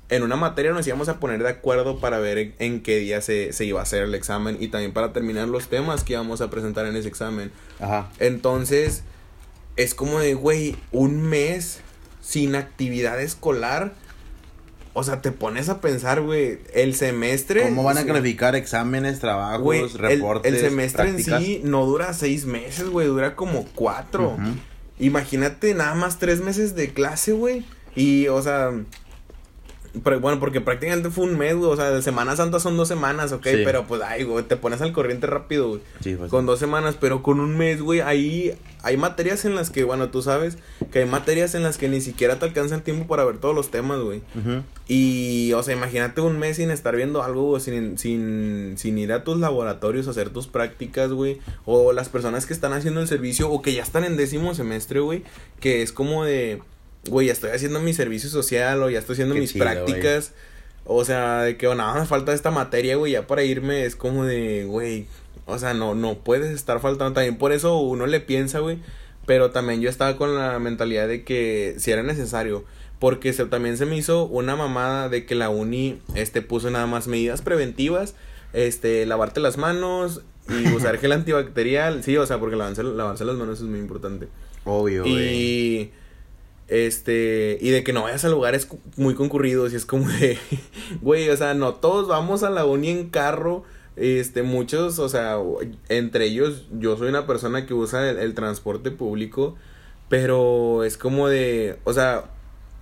en 0.10 0.24
una 0.24 0.36
materia 0.36 0.72
nos 0.72 0.86
íbamos 0.88 1.08
a 1.08 1.20
poner 1.20 1.42
de 1.44 1.50
acuerdo 1.50 2.00
para 2.00 2.20
ver 2.20 2.54
en, 2.58 2.82
qué 2.82 2.98
día 2.98 3.22
se, 3.22 3.54
se, 3.54 3.66
iba 3.66 3.80
a 3.80 3.84
hacer 3.84 4.04
el 4.04 4.16
examen 4.16 4.58
y 4.60 4.70
también 4.70 4.92
para 4.92 5.14
terminar 5.14 5.48
los 5.48 5.68
temas 5.68 6.04
que 6.04 6.14
íbamos 6.14 6.42
a 6.42 6.50
presentar 6.50 6.86
en 6.88 6.96
ese 6.96 7.08
examen. 7.08 7.52
Ajá. 7.80 8.10
Entonces, 8.20 9.04
es 9.76 9.94
como 9.94 10.20
de, 10.20 10.34
güey, 10.34 10.76
un 10.92 11.22
mes 11.22 11.82
sin 12.22 12.56
actividad 12.56 13.22
escolar. 13.22 13.94
O 14.94 15.04
sea, 15.04 15.22
te 15.22 15.32
pones 15.32 15.70
a 15.70 15.80
pensar, 15.80 16.22
güey, 16.22 16.60
el 16.74 16.96
semestre. 16.96 17.64
¿Cómo 17.64 17.84
van 17.84 17.98
a 17.98 18.06
calificar 18.06 18.56
exámenes, 18.56 19.20
trabajos, 19.20 19.94
reportes? 19.94 20.54
El, 20.54 20.60
semestre 20.60 21.10
en 21.10 21.24
sí 21.24 21.62
no 21.64 21.86
dura 21.86 22.14
seis 22.14 22.46
meses, 22.46 22.90
güey, 22.90 23.08
dura 23.08 23.36
como 23.36 23.66
cuatro. 23.76 24.38
Imagínate 24.98 25.74
nada 25.76 25.96
más 25.96 26.18
tres 26.18 26.42
meses 26.42 26.76
de 26.76 26.92
clase, 26.92 27.32
güey. 27.32 27.64
Y, 27.96 28.28
o 28.28 28.42
sea, 28.42 28.72
bueno, 29.94 30.40
porque 30.40 30.62
prácticamente 30.62 31.10
fue 31.10 31.26
un 31.26 31.38
mes, 31.38 31.56
güey. 31.56 31.72
O 31.72 31.76
sea, 31.76 31.90
de 31.92 32.02
Semana 32.02 32.36
Santa 32.36 32.60
son 32.60 32.78
dos 32.78 32.88
semanas, 32.88 33.32
ok. 33.32 33.44
Pero 33.44 33.86
pues, 33.88 34.02
ay, 34.02 34.24
güey, 34.24 34.44
te 34.46 34.56
pones 34.56 34.82
al 34.82 34.94
corriente 34.94 35.28
rápido, 35.28 35.70
güey. 35.70 35.82
Sí, 36.02 36.16
pues, 36.16 36.30
con 36.30 36.46
dos 36.46 36.60
semanas, 36.60 36.96
pero 37.00 37.24
con 37.24 37.40
un 37.40 37.58
mes, 37.58 37.82
güey. 37.82 38.02
Ahí 38.02 38.56
hay 38.84 38.98
materias 38.98 39.46
en 39.46 39.56
las 39.56 39.70
que, 39.70 39.84
bueno, 39.84 40.10
tú 40.10 40.22
sabes 40.22 40.58
que 40.92 41.00
hay 41.00 41.06
materias 41.06 41.56
en 41.56 41.64
las 41.64 41.78
que 41.78 41.90
ni 41.90 42.02
siquiera 42.02 42.40
te 42.40 42.46
alcanza 42.46 42.76
el 42.76 42.82
tiempo 42.82 43.08
para 43.08 43.26
ver 43.26 43.38
todos 43.38 43.56
los 43.56 43.72
temas, 43.72 44.00
güey. 44.00 44.22
Y, 44.88 45.54
o 45.54 45.64
sea, 45.64 45.76
imagínate 45.76 46.22
un 46.22 46.40
mes 46.40 46.58
sin 46.58 46.72
estar 46.72 46.96
viendo 46.96 47.24
algo, 47.24 47.44
güey. 47.48 47.62
Sin, 47.62 47.98
sin, 47.98 48.76
sin 48.78 48.98
ir 48.98 49.12
a 49.12 49.24
tus 49.24 49.38
laboratorios 49.38 50.08
a 50.08 50.12
hacer 50.12 50.30
tus 50.30 50.48
prácticas, 50.48 51.12
güey. 51.12 51.40
O 51.66 51.94
las 51.94 52.10
personas 52.10 52.46
que 52.46 52.54
están 52.54 52.74
haciendo 52.74 53.02
el 53.02 53.08
servicio 53.08 53.50
o 53.50 53.62
que 53.62 53.74
ya 53.74 53.84
están 53.84 54.04
en 54.04 54.18
décimo 54.18 54.54
semestre, 54.54 55.00
güey. 55.00 55.24
Que 55.60 55.82
es 55.82 55.92
como 55.92 56.24
de 56.24 56.62
güey, 57.10 57.28
ya 57.28 57.34
estoy 57.34 57.52
haciendo 57.52 57.80
mi 57.80 57.94
servicio 57.94 58.30
social 58.30 58.82
o 58.84 58.90
ya 58.90 59.00
estoy 59.00 59.14
haciendo 59.14 59.36
mis 59.36 59.54
prácticas. 59.54 60.34
O 60.86 61.06
sea, 61.06 61.44
de 61.44 61.58
que 61.58 61.68
oh, 61.68 61.76
nada 61.76 62.00
me 62.00 62.08
falta 62.08 62.34
esta 62.34 62.50
materia, 62.50 62.96
güey, 62.96 63.12
ya 63.12 63.28
para 63.28 63.44
irme 63.44 63.86
es 63.86 63.96
como 63.96 64.26
de, 64.26 64.66
güey, 64.66 65.06
o 65.46 65.58
sea, 65.58 65.74
no, 65.74 65.96
no 65.96 66.20
puedes 66.20 66.52
estar 66.52 66.80
faltando. 66.80 67.14
También 67.14 67.38
por 67.38 67.52
eso 67.52 67.78
uno 67.78 68.08
le 68.08 68.20
piensa, 68.20 68.60
güey. 68.60 68.80
Pero 69.26 69.52
también 69.52 69.82
yo 69.82 69.90
estaba 69.90 70.16
con 70.18 70.36
la 70.36 70.58
mentalidad 70.60 71.08
de 71.08 71.24
que 71.24 71.76
si 71.78 71.92
era 71.92 72.04
necesario. 72.04 72.66
Porque 73.00 73.34
se, 73.34 73.46
también 73.46 73.78
se 73.78 73.86
me 73.86 73.96
hizo 73.96 74.26
una 74.26 74.56
mamada 74.56 75.10
de 75.10 75.26
que 75.26 75.36
la 75.36 75.50
uni, 75.50 76.00
este, 76.16 76.42
puso 76.42 76.70
nada 76.70 76.88
más 76.88 77.08
medidas 77.08 77.42
preventivas. 77.42 78.16
Este, 78.54 79.06
lavarte 79.06 79.40
las 79.40 79.58
manos 79.58 80.22
y 80.50 80.68
usar 80.74 80.98
gel 80.98 81.12
antibacterial. 81.12 82.04
Sí, 82.04 82.18
o 82.18 82.26
sea, 82.26 82.40
porque 82.40 82.56
lavarse, 82.56 82.84
lavarse 82.84 83.26
las 83.26 83.36
manos 83.36 83.60
es 83.60 83.66
muy 83.66 83.80
importante. 83.80 84.28
Obvio, 84.66 85.06
Y... 85.06 85.92
Este, 86.70 87.58
y 87.62 87.72
de 87.72 87.84
que 87.84 87.94
no 87.94 88.04
vayas 88.04 88.24
a 88.26 88.30
lugares 88.30 88.68
muy 88.96 89.16
concurridos 89.16 89.74
y 89.74 89.76
es 89.76 89.86
como 89.86 90.08
de, 90.08 90.38
güey, 91.02 91.28
o 91.30 91.36
sea, 91.36 91.56
no 91.56 91.74
todos 91.74 92.08
vamos 92.08 92.44
a 92.44 92.52
la 92.52 92.64
uni 92.66 92.90
en 92.90 93.10
carro, 93.10 93.64
este, 93.96 94.44
muchos, 94.44 95.00
o 95.00 95.10
sea, 95.10 95.38
entre 95.90 96.26
ellos 96.26 96.68
yo 96.72 96.96
soy 96.96 97.10
una 97.10 97.26
persona 97.26 97.66
que 97.66 97.74
usa 97.74 98.12
el, 98.12 98.36
transporte 98.36 98.92
público, 98.92 99.56
pero 100.10 100.84
es 100.84 100.96
como 100.96 101.28
de, 101.28 101.80
o 101.86 101.94
sea, 101.94 102.26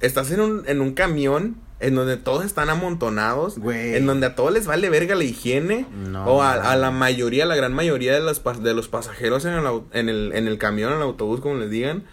estás 0.02 0.32
en 0.32 0.42
un, 0.42 0.64
en 0.68 0.82
un 0.82 0.94
camión 0.94 1.56
en 1.80 1.96
donde 1.96 2.18
todos 2.18 2.44
están 2.44 2.70
amontonados, 2.70 3.58
güey. 3.58 3.96
en 3.96 4.06
donde 4.06 4.28
a 4.28 4.36
todos 4.36 4.52
les 4.52 4.68
vale 4.68 4.90
verga 4.90 5.16
la 5.16 5.24
higiene, 5.24 5.86
o 6.26 6.44
a, 6.44 6.76
la 6.76 6.92
mayoría, 6.92 7.46
la 7.46 7.56
gran 7.56 7.72
mayoría 7.72 8.14
de 8.14 8.20
los, 8.20 8.42
de 8.62 8.74
los 8.74 8.90
pasajeros 8.90 9.46
en 9.46 9.54
el, 9.54 9.66
en 9.94 10.10
el, 10.10 10.34
en 10.34 10.48
el 10.48 10.58
camión, 10.58 10.92
en 10.92 10.98
el 10.98 11.04
autobús, 11.04 11.40
como 11.40 11.56
les 11.56 11.70
digan, 11.70 12.04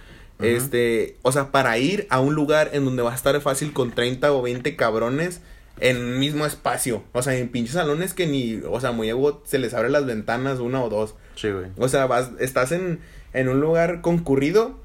este, 0.40 1.16
o 1.22 1.32
sea, 1.32 1.50
para 1.50 1.78
ir 1.78 2.06
a 2.10 2.20
un 2.20 2.34
lugar 2.34 2.70
en 2.72 2.84
donde 2.84 3.02
va 3.02 3.12
a 3.12 3.16
estar 3.16 3.40
fácil 3.40 3.72
con 3.72 3.92
30 3.92 4.32
o 4.32 4.42
20 4.42 4.76
cabrones 4.76 5.40
en 5.80 5.96
el 5.96 6.18
mismo 6.18 6.46
espacio. 6.46 7.02
O 7.12 7.22
sea, 7.22 7.34
en 7.36 7.48
pinches 7.48 7.74
salones 7.74 8.14
que 8.14 8.26
ni, 8.26 8.60
o 8.68 8.80
sea, 8.80 8.92
muy 8.92 9.08
ego 9.08 9.42
se 9.44 9.58
les 9.58 9.74
abre 9.74 9.90
las 9.90 10.06
ventanas 10.06 10.58
una 10.58 10.82
o 10.82 10.88
dos. 10.88 11.14
Sí, 11.36 11.50
güey. 11.50 11.66
O 11.78 11.88
sea, 11.88 12.06
vas, 12.06 12.30
estás 12.40 12.72
en, 12.72 13.00
en 13.32 13.48
un 13.48 13.60
lugar 13.60 14.00
concurrido 14.00 14.76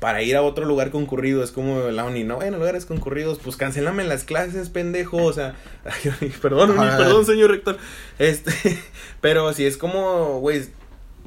para 0.00 0.22
ir 0.22 0.36
a 0.36 0.42
otro 0.42 0.64
lugar 0.64 0.90
concurrido. 0.90 1.42
Es 1.42 1.50
como 1.50 1.90
la 1.90 2.04
uni, 2.04 2.24
no, 2.24 2.42
en 2.42 2.54
lugares 2.54 2.86
concurridos, 2.86 3.38
pues 3.38 3.56
cancelame 3.56 4.04
las 4.04 4.24
clases, 4.24 4.70
pendejo. 4.70 5.18
O 5.18 5.32
sea, 5.32 5.54
perdón, 6.42 6.76
perdón, 6.76 7.26
señor 7.26 7.50
rector. 7.50 7.78
Este, 8.18 8.52
pero 9.20 9.52
si 9.52 9.66
es 9.66 9.76
como, 9.76 10.40
güey, 10.40 10.64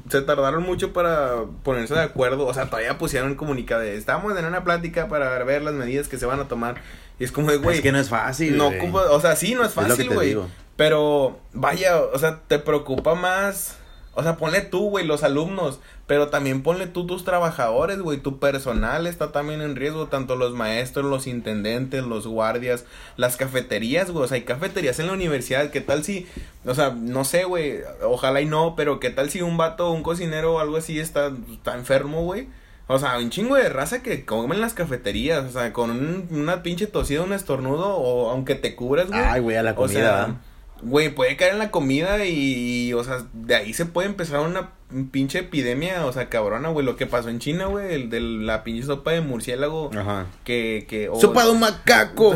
se 0.08 0.22
tardaron 0.22 0.62
mucho 0.62 0.92
para 0.92 1.44
ponerse 1.62 1.94
de 1.94 2.02
acuerdo. 2.02 2.46
O 2.46 2.54
sea, 2.54 2.66
todavía 2.66 2.98
pusieron 2.98 3.34
comunicado 3.34 3.82
de 3.82 3.96
estamos 3.96 4.36
en 4.38 4.44
una 4.44 4.64
plática 4.64 5.08
para 5.08 5.42
ver 5.44 5.62
las 5.62 5.74
medidas 5.74 6.08
que 6.08 6.18
se 6.18 6.26
van 6.26 6.40
a 6.40 6.48
tomar. 6.48 6.76
Y 7.18 7.24
es 7.24 7.32
como 7.32 7.50
de, 7.50 7.56
güey. 7.56 7.76
Es 7.76 7.82
que 7.82 7.92
no 7.92 7.98
es 7.98 8.08
fácil. 8.08 8.56
No, 8.56 8.68
o 8.68 9.20
sea, 9.20 9.36
sí, 9.36 9.54
no 9.54 9.64
es 9.64 9.72
fácil, 9.72 10.10
güey. 10.10 10.36
Pero, 10.76 11.40
vaya, 11.52 12.00
o 12.00 12.18
sea, 12.18 12.40
te 12.46 12.58
preocupa 12.58 13.14
más. 13.14 13.77
O 14.18 14.22
sea, 14.24 14.36
ponle 14.36 14.62
tú, 14.62 14.90
güey, 14.90 15.06
los 15.06 15.22
alumnos, 15.22 15.78
pero 16.08 16.26
también 16.26 16.64
ponle 16.64 16.88
tú 16.88 17.06
tus 17.06 17.22
trabajadores, 17.22 18.00
güey, 18.00 18.18
tu 18.18 18.40
personal 18.40 19.06
está 19.06 19.30
también 19.30 19.60
en 19.60 19.76
riesgo, 19.76 20.08
tanto 20.08 20.34
los 20.34 20.54
maestros, 20.54 21.06
los 21.06 21.28
intendentes, 21.28 22.02
los 22.02 22.26
guardias, 22.26 22.84
las 23.16 23.36
cafeterías, 23.36 24.10
güey, 24.10 24.24
o 24.24 24.26
sea, 24.26 24.34
hay 24.34 24.42
cafeterías 24.42 24.98
en 24.98 25.06
la 25.06 25.12
universidad, 25.12 25.70
¿qué 25.70 25.80
tal 25.80 26.02
si, 26.02 26.26
o 26.66 26.74
sea, 26.74 26.90
no 26.90 27.24
sé, 27.24 27.44
güey, 27.44 27.78
ojalá 28.02 28.40
y 28.40 28.46
no, 28.46 28.74
pero 28.74 28.98
qué 28.98 29.10
tal 29.10 29.30
si 29.30 29.40
un 29.40 29.56
vato, 29.56 29.92
un 29.92 30.02
cocinero 30.02 30.54
o 30.54 30.58
algo 30.58 30.78
así 30.78 30.98
está, 30.98 31.30
está 31.52 31.76
enfermo, 31.76 32.24
güey? 32.24 32.48
O 32.88 32.98
sea, 32.98 33.18
un 33.18 33.30
chingo 33.30 33.54
de 33.54 33.68
raza 33.68 34.02
que 34.02 34.24
comen 34.24 34.60
las 34.60 34.74
cafeterías, 34.74 35.44
o 35.44 35.52
sea, 35.52 35.72
con 35.72 36.26
una 36.32 36.64
pinche 36.64 36.88
tosida, 36.88 37.22
un 37.22 37.34
estornudo, 37.34 37.94
o 37.94 38.30
aunque 38.30 38.56
te 38.56 38.74
cubras, 38.74 39.06
güey. 39.06 39.20
Ay, 39.20 39.40
güey, 39.40 39.56
a 39.56 39.62
la 39.62 39.76
comida. 39.76 40.40
Güey, 40.82 41.12
puede 41.12 41.36
caer 41.36 41.54
en 41.54 41.58
la 41.58 41.70
comida 41.70 42.24
y, 42.24 42.92
o 42.92 43.02
sea, 43.02 43.24
de 43.32 43.56
ahí 43.56 43.74
se 43.74 43.84
puede 43.84 44.08
empezar 44.08 44.40
una 44.40 44.70
pinche 45.10 45.40
epidemia, 45.40 46.06
o 46.06 46.12
sea, 46.12 46.28
cabrona, 46.28 46.68
güey. 46.68 46.86
Lo 46.86 46.96
que 46.96 47.06
pasó 47.06 47.28
en 47.28 47.40
China, 47.40 47.66
güey, 47.66 47.94
el 47.94 48.10
de 48.10 48.20
la 48.20 48.62
pinche 48.62 48.84
sopa 48.84 49.10
de 49.10 49.20
murciélago. 49.20 49.90
Ajá. 49.96 50.26
Que, 50.44 50.86
que. 50.88 51.10
¡Sopa 51.20 51.44
de 51.44 51.50
un 51.50 51.60
macaco! 51.60 52.34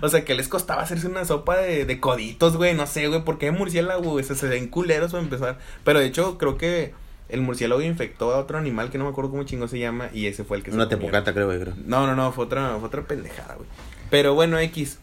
o 0.00 0.08
sea, 0.08 0.24
que 0.24 0.34
les 0.34 0.48
costaba 0.48 0.82
hacerse 0.82 1.06
una 1.08 1.24
sopa 1.24 1.58
de, 1.58 1.84
de 1.84 2.00
coditos, 2.00 2.56
güey. 2.56 2.74
No 2.74 2.86
sé, 2.86 3.06
güey, 3.08 3.22
¿por 3.22 3.38
qué 3.38 3.50
murciélago, 3.50 4.12
güey? 4.12 4.24
Se, 4.24 4.34
se 4.34 4.48
ven 4.48 4.68
culeros 4.68 5.12
para 5.12 5.22
empezar. 5.22 5.58
Pero 5.84 6.00
de 6.00 6.06
hecho, 6.06 6.38
creo 6.38 6.56
que 6.56 6.94
el 7.28 7.42
murciélago 7.42 7.82
infectó 7.82 8.32
a 8.32 8.38
otro 8.38 8.56
animal 8.56 8.90
que 8.90 8.96
no 8.96 9.04
me 9.04 9.10
acuerdo 9.10 9.30
cómo 9.30 9.44
chingo 9.44 9.68
se 9.68 9.78
llama 9.78 10.08
y 10.12 10.26
ese 10.26 10.42
fue 10.42 10.56
el 10.56 10.62
que 10.62 10.70
Una 10.70 10.88
tepocata, 10.88 11.32
creo, 11.34 11.46
güey, 11.46 11.60
creo. 11.60 11.74
No, 11.84 12.06
no, 12.06 12.16
no, 12.16 12.32
fue 12.32 12.46
otra, 12.46 12.76
fue 12.78 12.88
otra 12.88 13.02
pendejada, 13.02 13.54
güey. 13.56 13.68
Pero 14.08 14.34
bueno, 14.34 14.58
X. 14.58 14.98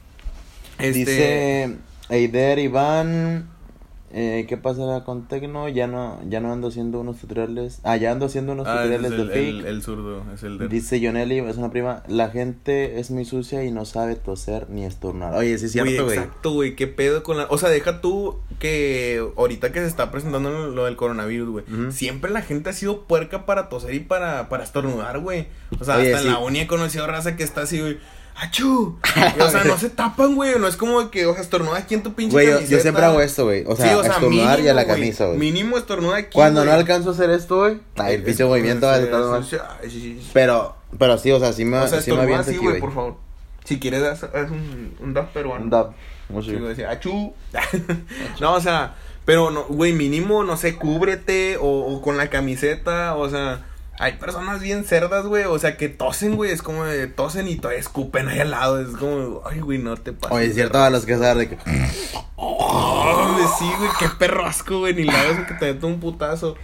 Este... 0.80 1.00
Dice 1.00 1.78
Eider 2.10 2.60
Iván, 2.60 3.50
eh, 4.10 4.46
¿qué 4.48 4.56
pasa 4.56 5.04
con 5.04 5.28
Tecno? 5.28 5.68
Ya 5.68 5.88
no, 5.88 6.22
ya 6.30 6.40
no 6.40 6.54
ando 6.54 6.70
haciendo 6.70 7.02
unos 7.02 7.18
tutoriales. 7.18 7.82
Ah, 7.84 7.98
ya 7.98 8.12
ando 8.12 8.28
haciendo 8.28 8.54
unos 8.54 8.66
ah, 8.66 8.78
tutoriales 8.78 9.12
de 9.12 9.26
fake. 9.26 9.66
El, 9.66 9.82
zurdo, 9.82 10.24
es 10.34 10.44
el 10.44 10.58
de... 10.58 10.70
Dice 10.70 11.06
Jonelli, 11.06 11.40
es 11.40 11.58
una 11.58 11.70
prima. 11.70 12.04
La 12.08 12.30
gente 12.30 13.00
es 13.00 13.12
muy 13.12 13.26
sucia 13.26 13.66
y 13.66 13.72
no 13.72 13.84
sabe 13.84 14.16
toser 14.16 14.70
ni 14.70 14.86
estornudar. 14.86 15.36
Oye, 15.36 15.58
sí 15.58 15.66
es 15.66 15.74
cierto, 15.74 16.06
güey. 16.06 16.18
Exacto, 16.18 16.52
güey. 16.54 16.76
¿Qué 16.78 16.88
pedo 16.88 17.22
con 17.24 17.36
la.? 17.36 17.48
O 17.50 17.58
sea, 17.58 17.68
deja 17.70 18.00
tú 18.00 18.40
que 18.60 19.22
ahorita 19.36 19.74
que 19.74 19.82
se 19.82 19.88
está 19.88 20.10
presentando 20.10 20.70
lo 20.70 20.86
del 20.86 20.96
coronavirus, 20.96 21.50
güey. 21.50 21.66
Siempre 21.92 22.32
la 22.32 22.42
gente 22.42 22.70
ha 22.70 22.74
sido 22.74 23.04
puerca 23.04 23.46
para 23.46 23.68
toser 23.68 23.94
y 23.94 24.00
para, 24.00 24.48
para 24.48 24.64
estornudar, 24.64 25.20
güey. 25.20 25.48
O 25.80 25.84
sea, 25.84 25.96
hasta 25.96 26.22
en 26.22 26.28
la 26.28 26.40
uni 26.40 26.62
he 26.62 26.68
conocido 26.68 27.06
raza 27.08 27.36
que 27.36 27.44
está 27.44 27.64
así, 27.64 27.82
güey. 27.82 27.98
¡Achú! 28.40 29.00
o 29.40 29.50
sea, 29.50 29.64
no 29.64 29.78
se 29.78 29.90
tapan, 29.90 30.36
güey. 30.36 30.60
No 30.60 30.68
es 30.68 30.78
como 30.78 31.10
que, 31.10 31.26
o 31.26 31.34
sea, 31.34 31.42
estornuda 31.42 31.78
aquí 31.78 31.96
en 31.96 32.04
tu 32.04 32.14
pinche 32.14 32.34
güey, 32.34 32.68
yo, 32.68 32.80
siempre 32.80 33.04
hago 33.04 33.20
esto, 33.20 33.46
güey. 33.46 33.64
O 33.66 33.76
sea, 33.76 34.00
estornudar 34.00 34.60
y 34.60 34.68
a 34.68 34.76
la 34.76 34.86
camisa, 34.86 35.26
güey. 35.26 35.40
Mínimo 35.40 35.78
estornuda 35.78 36.18
aquí. 36.18 36.34
Cuando 36.34 36.64
no 36.64 36.72
alcanzo 36.72 37.10
a 37.10 37.14
hacer 37.14 37.32
esto, 37.32 37.58
güey. 37.58 37.80
el 38.08 38.24
pinche 38.24 38.46
movimiento 38.46 38.86
va 38.86 38.94
a 38.94 39.00
estar 39.00 39.22
más. 39.22 39.50
Pero, 40.34 40.76
pero 41.00 41.18
sí, 41.18 41.32
o 41.32 41.40
sea, 41.40 41.52
sí 41.52 41.66
me, 41.66 41.78
o 41.78 41.88
sea, 41.88 42.02
sí 42.02 42.12
me 42.12 42.22
aviento 42.22 42.50
aquí, 42.50 42.58
güey. 42.58 42.80
por 42.80 42.94
favor. 42.94 43.16
Si 43.64 43.80
quieres, 43.80 44.04
haz, 44.04 44.24
un, 44.50 44.96
un 45.00 45.14
dab 45.14 45.34
peruano. 45.34 45.64
Un 45.64 45.70
dab. 45.70 45.94
Sí, 46.42 46.52
decía, 46.52 46.92
¡achú! 46.92 47.34
no, 48.40 48.54
o 48.54 48.62
sea, 48.62 48.96
pero, 49.26 49.50
no, 49.50 49.64
güey, 49.66 49.94
mínimo, 49.94 50.44
no 50.44 50.58
sé, 50.58 50.76
cúbrete 50.76 51.58
o, 51.58 51.68
o 51.68 52.02
con 52.02 52.18
la 52.18 52.30
camiseta, 52.30 53.16
o 53.16 53.30
sea 53.30 53.66
hay 54.00 54.14
personas 54.14 54.62
bien 54.62 54.84
cerdas, 54.84 55.26
güey. 55.26 55.46
O 55.46 55.58
sea, 55.58 55.76
que 55.76 55.90
tosen, 55.90 56.36
güey. 56.36 56.52
Es 56.52 56.62
como 56.62 56.86
de 56.86 57.08
tosen 57.08 57.48
y 57.48 57.56
todavía 57.56 57.80
escupen 57.80 58.28
ahí 58.28 58.40
al 58.40 58.52
lado. 58.52 58.80
Es 58.80 58.96
como, 58.96 59.42
ay, 59.46 59.60
güey, 59.60 59.80
no 59.80 59.98
te 59.98 60.14
pases. 60.14 60.38
Oye, 60.38 60.54
cierto 60.54 60.82
a 60.82 60.90
los 60.90 61.06
que 61.06 61.18
saben 61.18 61.40
de 61.40 61.50
que. 61.50 61.58
Oh, 62.36 63.58
sí, 63.58 63.66
güey, 63.80 63.90
qué 64.00 64.08
perro 64.20 64.46
asco, 64.46 64.80
güey. 64.80 64.94
Ni 64.94 65.04
la 65.04 65.24
vez 65.24 65.48
que 65.48 65.54
te 65.56 65.74
meto 65.74 65.88
un 65.88 66.00
putazo. 66.00 66.56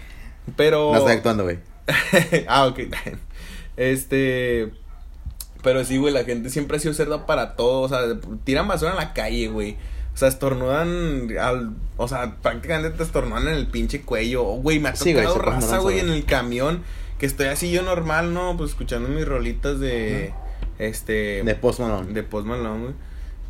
Pero. 0.55 0.91
No 0.91 0.99
estoy 0.99 1.13
actuando, 1.13 1.43
güey. 1.43 1.59
ah, 2.47 2.67
ok. 2.67 2.79
Este. 3.77 4.71
Pero 5.63 5.83
sí, 5.85 5.97
güey, 5.97 6.13
la 6.13 6.25
gente 6.25 6.49
siempre 6.49 6.77
ha 6.77 6.79
sido 6.79 6.93
cerda 6.93 7.25
para 7.25 7.55
todo. 7.55 7.81
O 7.81 7.89
sea, 7.89 7.99
tiran 8.43 8.67
basura 8.67 8.91
en 8.91 8.97
la 8.97 9.13
calle, 9.13 9.47
güey. 9.47 9.77
O 10.13 10.17
sea, 10.17 10.27
estornudan 10.27 11.35
al... 11.39 11.71
O 11.97 12.07
sea, 12.07 12.35
prácticamente 12.41 12.95
te 12.95 13.01
estornudan 13.01 13.47
en 13.47 13.55
el 13.55 13.67
pinche 13.67 14.01
cuello. 14.01 14.43
Güey, 14.43 14.79
me 14.79 14.89
ha 14.89 14.93
tocado 14.93 15.39
raza, 15.39 15.79
güey, 15.79 15.99
en 15.99 16.09
el 16.09 16.25
camión 16.25 16.83
que 17.17 17.25
estoy 17.25 17.47
así 17.47 17.71
yo 17.71 17.81
normal, 17.83 18.33
¿no? 18.33 18.55
Pues 18.57 18.71
escuchando 18.71 19.09
mis 19.09 19.27
rolitas 19.27 19.79
de. 19.79 20.33
Este. 20.79 21.43
De 21.43 21.55
Post 21.55 21.79
Malone. 21.79 22.13
De 22.13 22.23
Post 22.23 22.47
Malone, 22.47 22.83
güey. 22.83 22.93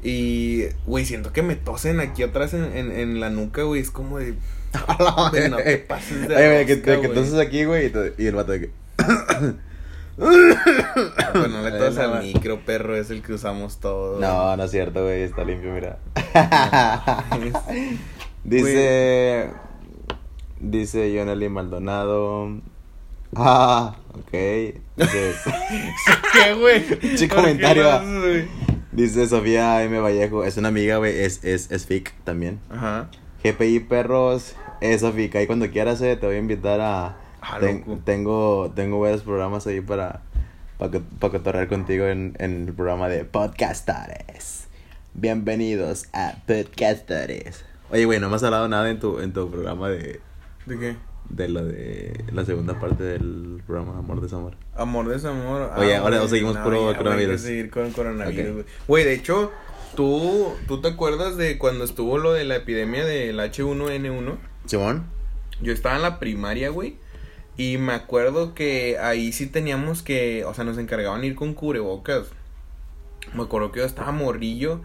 Y, 0.03 0.65
güey, 0.85 1.05
siento 1.05 1.31
que 1.31 1.41
me 1.43 1.55
tosen 1.55 2.01
aquí 2.01 2.23
atrás 2.23 2.53
en, 2.53 2.65
en, 2.75 2.91
en 2.91 3.19
la 3.21 3.29
nuca, 3.29 3.63
güey. 3.63 3.81
Es 3.81 3.89
como 3.89 4.19
de. 4.19 4.35
no 5.49 5.57
te 5.57 5.77
pases 5.77 6.27
de. 6.27 6.35
Ay, 6.35 6.65
que, 6.65 6.81
que, 6.81 7.07
toses 7.09 7.35
aquí, 7.35 7.63
güey. 7.63 7.91
Y, 8.17 8.25
el 8.25 8.35
vato 8.35 8.51
de 8.51 8.59
que. 8.61 8.69
Pues 10.15 11.49
no 11.49 11.63
le 11.63 11.71
toses 11.79 11.97
al 11.97 12.21
micro, 12.21 12.59
perro. 12.63 12.95
Es 12.95 13.09
el 13.09 13.23
que 13.23 13.33
usamos 13.33 13.79
todos. 13.79 14.21
No, 14.21 14.55
no 14.55 14.63
es 14.63 14.69
cierto, 14.69 15.01
güey. 15.01 15.23
Está 15.23 15.43
limpio, 15.43 15.73
mira. 15.73 15.97
dice. 18.43 19.49
Dice 20.59 21.17
Jonely 21.17 21.49
Maldonado. 21.49 22.61
Ah, 23.35 23.95
ok. 24.13 24.29
¿Qué, 24.31 24.81
güey? 26.59 26.99
Chico 27.15 27.35
comentario. 27.35 27.85
Dice 28.91 29.27
Sofía 29.27 29.83
M. 29.83 29.99
Vallejo. 29.99 30.43
Es 30.43 30.57
una 30.57 30.67
amiga, 30.67 30.97
güey. 30.97 31.19
Es, 31.19 31.43
es, 31.43 31.71
es 31.71 31.85
FIC 31.85 32.13
también. 32.23 32.59
Ajá. 32.69 33.09
GPI 33.43 33.81
Perros. 33.81 34.55
Es 34.81 35.03
FIC. 35.03 35.35
Ahí 35.35 35.47
cuando 35.47 35.69
quieras, 35.71 36.01
eh, 36.01 36.15
te 36.15 36.25
voy 36.25 36.35
a 36.35 36.39
invitar 36.39 36.79
a. 36.81 37.17
Ah, 37.41 37.59
tengo, 38.05 38.71
tengo 38.71 38.99
varios 38.99 39.23
programas 39.23 39.65
ahí 39.67 39.81
para. 39.81 40.21
Para, 40.77 40.99
para 41.19 41.31
cotorrear 41.31 41.67
contigo 41.67 42.05
en, 42.05 42.35
en 42.39 42.67
el 42.67 42.73
programa 42.73 43.07
de 43.07 43.25
Podcasters. 43.25 44.67
Bienvenidos 45.13 46.07
a 46.13 46.35
Podcasters. 46.45 47.63
Oye, 47.91 48.05
güey, 48.05 48.19
no 48.19 48.29
me 48.29 48.35
has 48.35 48.43
hablado 48.43 48.67
nada 48.67 48.89
en 48.89 48.99
tu, 48.99 49.19
en 49.19 49.33
tu 49.33 49.49
programa 49.49 49.89
de. 49.89 50.19
¿De 50.65 50.79
qué? 50.79 51.12
De 51.29 51.49
lo 51.49 51.65
de 51.65 52.23
la 52.31 52.45
segunda 52.45 52.79
parte 52.79 53.03
del 53.03 53.61
programa 53.65 53.97
Amor 53.97 54.21
Desamor. 54.21 54.55
Amor 54.75 55.09
Desamor. 55.09 55.71
Oye, 55.77 55.95
ah, 55.95 55.99
ahora 55.99 56.27
seguimos 56.27 56.57
puro 56.57 56.95
coronavirus. 56.95 57.41
seguir 57.41 57.69
con 57.69 57.91
coronavirus. 57.91 58.65
Güey, 58.87 59.03
de 59.03 59.13
hecho, 59.13 59.51
¿tú, 59.95 60.53
¿tú 60.67 60.81
te 60.81 60.89
acuerdas 60.89 61.37
de 61.37 61.57
cuando 61.57 61.83
estuvo 61.83 62.17
lo 62.17 62.33
de 62.33 62.43
la 62.43 62.57
epidemia 62.57 63.05
del 63.05 63.39
H1N1? 63.39 64.37
Simón. 64.65 65.05
Yo 65.61 65.73
estaba 65.73 65.95
en 65.95 66.01
la 66.01 66.19
primaria, 66.19 66.69
güey. 66.69 66.97
Y 67.55 67.77
me 67.77 67.93
acuerdo 67.93 68.55
que 68.55 68.97
ahí 68.97 69.31
sí 69.31 69.47
teníamos 69.47 70.01
que, 70.01 70.43
o 70.45 70.53
sea, 70.53 70.63
nos 70.63 70.77
encargaban 70.77 71.23
ir 71.23 71.35
con 71.35 71.53
cubrebocas. 71.53 72.27
Me 73.33 73.43
acuerdo 73.43 73.71
que 73.71 73.79
yo 73.79 73.85
estaba 73.85 74.11
morrillo 74.11 74.81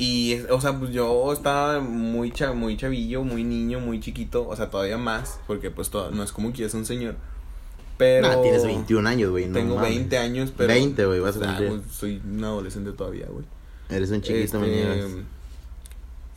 y, 0.00 0.40
o 0.48 0.58
sea, 0.62 0.78
pues 0.78 0.92
yo 0.92 1.30
estaba 1.30 1.78
muy, 1.78 2.32
muy 2.54 2.76
chavillo, 2.78 3.22
muy 3.22 3.44
niño, 3.44 3.80
muy 3.80 4.00
chiquito, 4.00 4.48
o 4.48 4.56
sea, 4.56 4.70
todavía 4.70 4.96
más, 4.96 5.38
porque 5.46 5.70
pues 5.70 5.90
todo, 5.90 6.10
no 6.10 6.22
es 6.22 6.32
como 6.32 6.54
que 6.54 6.64
es 6.64 6.72
un 6.72 6.86
señor. 6.86 7.16
Pero... 7.98 8.26
Nah, 8.26 8.40
tienes 8.40 8.64
21 8.64 9.06
años, 9.06 9.30
güey. 9.30 9.52
tengo 9.52 9.78
20 9.78 10.16
años, 10.16 10.54
pero... 10.56 10.72
20, 10.72 11.04
güey, 11.04 11.20
vas 11.20 11.36
a 11.36 11.40
cumplir. 11.40 11.82
soy 11.92 12.22
un 12.24 12.42
adolescente 12.42 12.92
todavía, 12.92 13.26
güey. 13.28 13.44
Eres 13.90 14.10
un 14.10 14.22
chiquito, 14.22 14.64
este, 14.64 15.24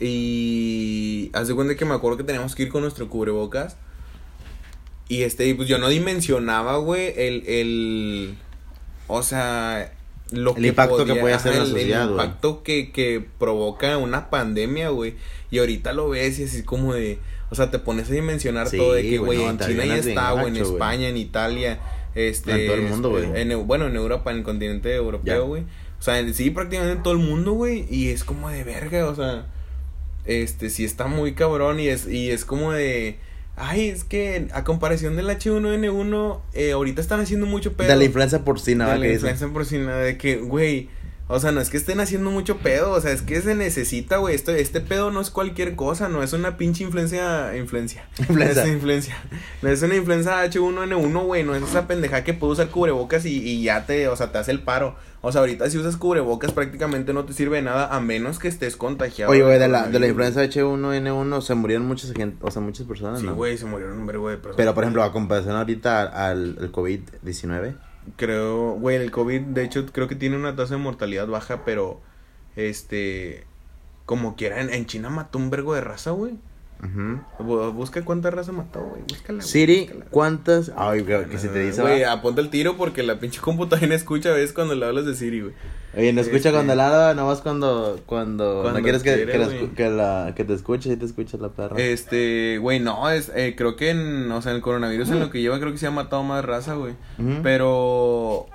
Y... 0.01 1.31
Haz 1.31 1.47
de 1.47 1.55
cuenta 1.55 1.77
que 1.77 1.85
me 1.85 1.93
acuerdo 1.93 2.17
que 2.17 2.25
teníamos 2.25 2.55
que 2.55 2.63
ir 2.63 2.69
con 2.69 2.81
nuestro 2.81 3.07
cubrebocas. 3.07 3.77
Y 5.07 5.21
este, 5.21 5.55
pues 5.55 5.69
yo 5.69 5.77
no 5.77 5.87
dimensionaba, 5.87 6.75
güey, 6.79 7.13
el, 7.15 7.47
el... 7.47 8.35
O 9.07 9.23
sea, 9.23 9.93
el 10.33 10.65
impacto 10.65 11.05
que 11.05 11.15
puede 11.15 11.33
hacer 11.33 11.53
en 11.53 11.59
la 11.59 11.65
sociedad, 11.65 12.03
El 12.03 12.11
impacto 12.11 12.63
que, 12.63 12.91
que 12.91 13.25
provoca 13.39 13.97
una 13.97 14.29
pandemia, 14.29 14.89
güey. 14.89 15.15
Y 15.51 15.59
ahorita 15.59 15.93
lo 15.93 16.09
ves 16.09 16.39
y 16.39 16.43
así 16.45 16.63
como 16.63 16.93
de... 16.93 17.19
O 17.49 17.55
sea, 17.55 17.69
te 17.69 17.77
pones 17.77 18.09
a 18.09 18.13
dimensionar 18.13 18.69
todo 18.69 18.93
de 18.93 19.03
que, 19.03 19.19
güey, 19.19 19.43
en 19.43 19.59
China 19.59 19.85
ya 19.85 19.97
está, 19.97 20.31
güey, 20.31 20.47
en 20.47 20.57
España, 20.57 21.07
en 21.07 21.17
Italia, 21.17 21.79
este... 22.15 22.51
En 22.51 22.67
todo 22.67 22.75
el 22.77 22.81
mundo, 22.83 23.09
güey. 23.11 23.55
bueno, 23.63 23.87
en 23.87 23.95
Europa, 23.95 24.31
en 24.31 24.37
el 24.37 24.43
continente 24.43 24.93
europeo, 24.93 25.45
güey. 25.45 25.63
O 25.99 26.01
sea, 26.01 26.33
sí, 26.33 26.49
prácticamente 26.49 26.97
en 26.97 27.03
todo 27.03 27.13
el 27.13 27.19
mundo, 27.19 27.53
güey. 27.53 27.85
Y 27.89 28.09
es 28.09 28.23
como 28.23 28.49
de 28.49 28.63
verga, 28.63 29.07
o 29.07 29.15
sea... 29.15 29.45
Este, 30.25 30.69
sí 30.69 30.85
está 30.85 31.07
muy 31.07 31.33
cabrón 31.33 31.81
y 31.81 31.87
es, 31.87 32.07
y 32.07 32.31
es 32.31 32.45
como 32.45 32.71
de... 32.71 33.17
Ay, 33.55 33.89
es 33.89 34.03
que 34.03 34.47
a 34.53 34.63
comparación 34.63 35.15
del 35.15 35.29
H1N1, 35.29 36.41
eh, 36.53 36.71
ahorita 36.71 37.01
están 37.01 37.19
haciendo 37.19 37.45
mucho 37.45 37.73
pedo. 37.73 37.87
De 37.87 37.95
la 37.95 38.03
influenza 38.03 38.43
porcina, 38.43 38.91
De 38.91 38.97
la 38.97 39.07
influenza 39.07 39.47
porcina, 39.49 39.97
de 39.97 40.17
que, 40.17 40.37
güey, 40.37 40.89
O 41.33 41.39
sea, 41.39 41.51
no 41.51 41.61
es 41.61 41.71
que 41.71 41.77
estén 41.77 41.99
haciendo 41.99 42.29
mucho 42.29 42.57
pedo, 42.57 42.91
o 42.91 43.01
sea, 43.01 43.11
es 43.11 43.23
que 43.23 43.41
se 43.41 43.55
necesita, 43.55 44.17
güey. 44.17 44.35
Este, 44.35 44.61
este 44.61 44.81
pedo 44.81 45.09
no 45.09 45.19
es 45.19 45.31
cualquier 45.31 45.75
cosa, 45.75 46.07
no 46.07 46.21
es 46.21 46.31
una 46.33 46.57
pinche 46.57 46.83
influencia. 46.83 47.57
Influencia. 47.57 48.05
Influencia. 48.19 48.63
Es 48.63 48.69
influencia. 48.69 49.17
No 49.63 49.69
es 49.69 49.81
una 49.81 49.95
influencia 49.95 50.45
H1N1, 50.45 51.25
güey. 51.25 51.43
No 51.43 51.55
es 51.55 51.63
esa 51.63 51.87
pendeja 51.87 52.23
que 52.23 52.35
puede 52.35 52.53
usar 52.53 52.69
cubrebocas 52.69 53.25
y, 53.25 53.41
y 53.41 53.63
ya 53.63 53.87
te, 53.87 54.07
o 54.09 54.15
sea, 54.15 54.31
te 54.31 54.37
hace 54.37 54.51
el 54.51 54.59
paro. 54.59 54.95
O 55.21 55.31
sea, 55.31 55.41
ahorita 55.41 55.67
si 55.71 55.79
usas 55.79 55.97
cubrebocas 55.97 56.51
prácticamente 56.51 57.13
no 57.13 57.25
te 57.25 57.33
sirve 57.33 57.55
de 57.55 57.63
nada 57.63 57.95
a 57.95 57.99
menos 57.99 58.37
que 58.37 58.47
estés 58.47 58.75
contagiado. 58.75 59.31
Oye, 59.31 59.41
güey, 59.41 59.57
de 59.57 59.69
la, 59.69 59.87
de 59.87 59.99
la 59.99 60.07
influenza 60.07 60.43
H1N1 60.43 61.41
se 61.41 61.55
murieron 61.55 61.87
muchas 61.87 62.11
gente, 62.11 62.37
o 62.41 62.51
sea, 62.51 62.61
muchas 62.61 62.85
personas, 62.85 63.21
Sí, 63.21 63.27
güey, 63.27 63.57
se 63.57 63.65
murieron 63.65 63.97
un 63.97 64.05
vergo 64.05 64.29
de 64.29 64.35
personas. 64.35 64.57
Pero, 64.57 64.75
por 64.75 64.83
ejemplo, 64.83 65.01
a 65.01 65.11
comparación 65.11 65.55
ahorita 65.55 66.01
al, 66.03 66.57
al 66.59 66.71
COVID-19. 66.71 67.73
Creo, 68.17 68.73
güey, 68.73 68.97
el 68.97 69.11
COVID, 69.11 69.41
de 69.41 69.63
hecho, 69.63 69.85
creo 69.87 70.07
que 70.07 70.15
tiene 70.15 70.35
una 70.37 70.55
tasa 70.55 70.75
de 70.75 70.81
mortalidad 70.81 71.27
baja, 71.27 71.63
pero, 71.65 72.01
este, 72.55 73.47
como 74.05 74.35
quiera, 74.35 74.61
en, 74.61 74.73
en 74.73 74.85
China 74.85 75.09
mató 75.09 75.39
un 75.39 75.49
vergo 75.49 75.73
de 75.73 75.81
raza, 75.81 76.11
güey. 76.11 76.37
Busca 77.39 78.03
cuántas 78.03 78.33
raza 78.33 78.51
mató, 78.51 78.81
güey. 78.81 79.01
Búscala. 79.07 79.41
Siri, 79.41 79.89
¿cuántas? 80.09 80.71
Ay, 80.75 81.03
que 81.03 81.37
se 81.37 81.47
te 81.47 81.59
dice. 81.59 81.81
Güey, 81.81 82.03
apunta 82.03 82.41
el 82.41 82.49
tiro 82.49 82.75
porque 82.77 83.03
la 83.03 83.19
pinche 83.19 83.39
computadora 83.39 83.95
escucha 83.95 84.29
a 84.29 84.33
veces 84.33 84.53
cuando 84.53 84.75
le 84.75 84.85
hablas 84.85 85.05
de 85.05 85.15
Siri, 85.15 85.41
güey. 85.41 85.53
Oye, 85.95 86.11
no 86.11 86.21
escucha 86.21 86.51
cuando 86.51 86.75
le 86.75 86.81
habla, 86.81 87.13
nomás 87.13 87.41
cuando, 87.41 87.99
cuando, 88.07 88.71
no 88.71 88.81
quieres 88.81 89.03
que, 89.03 89.27
que, 89.75 89.89
la, 89.89 90.33
que, 90.35 90.43
te 90.43 90.53
escuche 90.53 90.91
y 90.91 90.95
te 90.95 91.05
escucha 91.05 91.37
la 91.37 91.49
perra. 91.49 91.77
Este, 91.77 92.57
güey, 92.57 92.79
no, 92.79 93.09
es, 93.11 93.31
eh, 93.35 93.53
creo 93.55 93.75
que 93.75 93.91
en, 93.91 94.31
o 94.31 94.41
sea, 94.41 94.53
el 94.53 94.61
coronavirus 94.61 95.11
en 95.11 95.19
lo 95.19 95.29
que 95.29 95.41
lleva 95.41 95.59
creo 95.59 95.71
que 95.71 95.77
se 95.77 95.85
ha 95.85 95.91
matado 95.91 96.23
más 96.23 96.43
raza, 96.43 96.73
güey. 96.73 96.95
Pero, 97.43 98.47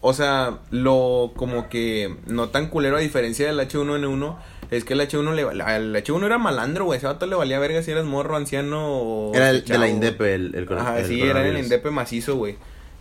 o 0.00 0.12
sea, 0.14 0.60
lo 0.70 1.32
como 1.36 1.68
que 1.68 2.16
no 2.26 2.48
tan 2.48 2.68
culero 2.68 2.96
a 2.96 3.00
diferencia 3.00 3.46
del 3.46 3.60
H1N1 3.60 4.36
es 4.70 4.84
que 4.84 4.94
el 4.94 5.00
H1 5.00 5.34
le 5.34 5.42
el 5.42 5.94
H1 5.94 6.26
era 6.26 6.38
malandro, 6.38 6.84
güey. 6.86 6.98
Ese 6.98 7.06
vato 7.06 7.26
le 7.26 7.36
valía 7.36 7.58
verga 7.58 7.82
si 7.82 7.90
eras 7.90 8.04
morro, 8.04 8.36
anciano 8.36 8.86
o. 8.86 9.34
Era 9.34 9.50
el, 9.50 9.64
de 9.64 9.78
la 9.78 9.88
Indepe, 9.88 10.34
el, 10.34 10.54
el, 10.54 10.78
Ajá, 10.78 11.04
sí, 11.04 11.22
era 11.22 11.46
el 11.46 11.58
Indepe 11.58 11.90
macizo, 11.90 12.36
güey. 12.36 12.56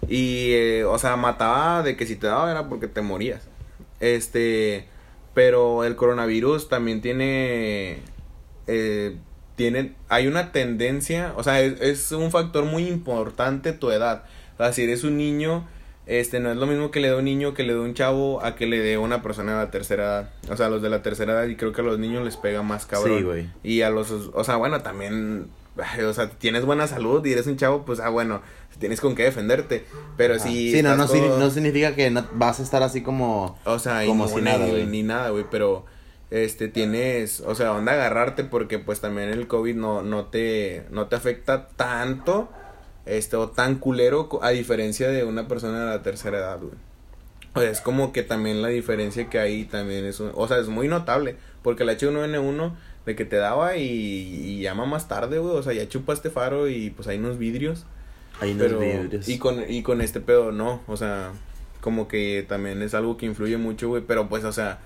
Y, 0.07 0.51
eh, 0.53 0.85
o 0.85 0.99
sea, 0.99 1.15
mataba 1.15 1.81
de 1.81 1.97
que 1.97 2.05
si 2.05 2.15
te 2.15 2.27
daba 2.27 2.51
era 2.51 2.69
porque 2.69 2.87
te 2.87 3.01
morías. 3.01 3.47
Este. 3.99 4.85
Pero 5.33 5.83
el 5.83 5.95
coronavirus 5.95 6.69
también 6.69 7.01
tiene. 7.01 7.97
Eh, 8.67 9.15
tiene. 9.55 9.93
Hay 10.07 10.27
una 10.27 10.51
tendencia. 10.51 11.33
O 11.35 11.43
sea, 11.43 11.61
es, 11.61 11.81
es 11.81 12.11
un 12.11 12.29
factor 12.29 12.65
muy 12.65 12.87
importante 12.87 13.73
tu 13.73 13.89
edad. 13.89 14.25
O 14.53 14.57
sea, 14.57 14.71
si 14.71 14.83
eres 14.83 15.03
un 15.03 15.17
niño 15.17 15.67
este 16.07 16.39
no 16.39 16.51
es 16.51 16.57
lo 16.57 16.67
mismo 16.67 16.91
que 16.91 16.99
le 16.99 17.09
dé 17.09 17.15
un 17.15 17.25
niño 17.25 17.53
que 17.53 17.63
le 17.63 17.73
dé 17.73 17.79
un 17.79 17.93
chavo 17.93 18.43
a 18.43 18.55
que 18.55 18.67
le 18.67 18.79
dé 18.79 18.97
una 18.97 19.21
persona 19.23 19.53
de 19.53 19.65
la 19.65 19.71
tercera 19.71 20.03
edad. 20.03 20.29
O 20.49 20.57
sea, 20.57 20.69
los 20.69 20.81
de 20.81 20.89
la 20.89 21.01
tercera 21.01 21.33
edad 21.33 21.47
y 21.47 21.55
creo 21.55 21.73
que 21.73 21.81
a 21.81 21.83
los 21.83 21.97
niños 21.97 22.23
les 22.23 22.37
pega 22.37 22.61
más 22.61 22.85
cabrón. 22.85 23.17
Sí, 23.17 23.23
güey. 23.23 23.49
Y 23.63 23.81
a 23.81 23.89
los, 23.89 24.11
o 24.11 24.43
sea, 24.43 24.57
bueno, 24.57 24.81
también, 24.81 25.47
o 26.07 26.13
sea, 26.13 26.29
tienes 26.29 26.65
buena 26.65 26.87
salud 26.87 27.25
y 27.25 27.31
eres 27.31 27.47
un 27.47 27.57
chavo, 27.57 27.85
pues, 27.85 27.99
ah, 27.99 28.09
bueno, 28.09 28.41
tienes 28.77 29.01
con 29.01 29.15
qué 29.15 29.23
defenderte. 29.23 29.85
Pero 30.15 30.37
si... 30.37 30.71
Sí, 30.71 30.83
no, 30.83 30.95
no, 30.95 31.07
no, 31.07 31.49
significa 31.49 31.95
que 31.95 32.11
no 32.11 32.25
vas 32.33 32.59
a 32.59 32.63
estar 32.63 32.83
así 32.83 33.01
como... 33.01 33.57
O 33.65 33.79
sea, 33.79 34.05
como 34.05 34.27
si 34.27 34.41
nada, 34.41 34.67
güey. 34.67 34.85
Ni 34.85 35.01
nada, 35.01 35.29
güey, 35.29 35.45
pero 35.49 35.85
este 36.31 36.67
tienes, 36.67 37.41
o 37.41 37.55
sea, 37.55 37.67
dónde 37.67 37.91
agarrarte 37.91 38.43
porque 38.43 38.79
pues 38.79 38.99
también 38.99 39.29
el 39.29 39.47
COVID 39.47 39.75
no 39.75 40.01
no 40.01 40.25
te 40.25 40.85
no 40.89 41.07
te 41.07 41.15
afecta 41.15 41.67
tanto 41.67 42.49
este, 43.05 43.35
o 43.35 43.49
tan 43.49 43.75
culero 43.75 44.29
a 44.41 44.49
diferencia 44.49 45.09
de 45.09 45.23
una 45.23 45.47
persona 45.47 45.85
de 45.85 45.85
la 45.85 46.03
tercera 46.03 46.37
edad, 46.37 46.59
güey. 46.59 46.73
O 47.53 47.61
sea, 47.61 47.69
es 47.69 47.79
como 47.79 48.11
que 48.11 48.21
también 48.21 48.61
la 48.61 48.67
diferencia 48.67 49.29
que 49.29 49.39
hay 49.39 49.63
también 49.63 50.05
es, 50.05 50.19
o 50.19 50.47
sea, 50.47 50.57
es 50.57 50.67
muy 50.67 50.89
notable, 50.89 51.37
porque 51.61 51.83
el 51.83 51.89
H1N1 51.89 52.73
de 53.05 53.15
que 53.15 53.23
te 53.23 53.37
daba 53.37 53.77
y, 53.77 54.59
llama 54.61 54.85
más 54.85 55.07
tarde, 55.07 55.39
güey, 55.39 55.55
o 55.55 55.63
sea, 55.63 55.73
ya 55.73 55.87
chupa 55.87 56.13
este 56.13 56.29
faro 56.29 56.67
y 56.67 56.89
pues 56.89 57.07
hay 57.07 57.17
unos 57.17 57.37
vidrios. 57.37 57.85
Hay 58.41 58.51
unos 58.51 58.77
vidrios. 58.79 59.29
Y 59.29 59.37
con, 59.37 59.63
y 59.69 59.83
con 59.83 60.01
este 60.01 60.19
pedo 60.19 60.51
no, 60.51 60.81
o 60.87 60.97
sea, 60.97 61.31
como 61.79 62.07
que 62.07 62.45
también 62.47 62.81
es 62.81 62.93
algo 62.93 63.15
que 63.15 63.25
influye 63.25 63.57
mucho, 63.57 63.87
güey, 63.87 64.03
pero 64.05 64.27
pues, 64.27 64.43
o 64.43 64.51
sea, 64.51 64.79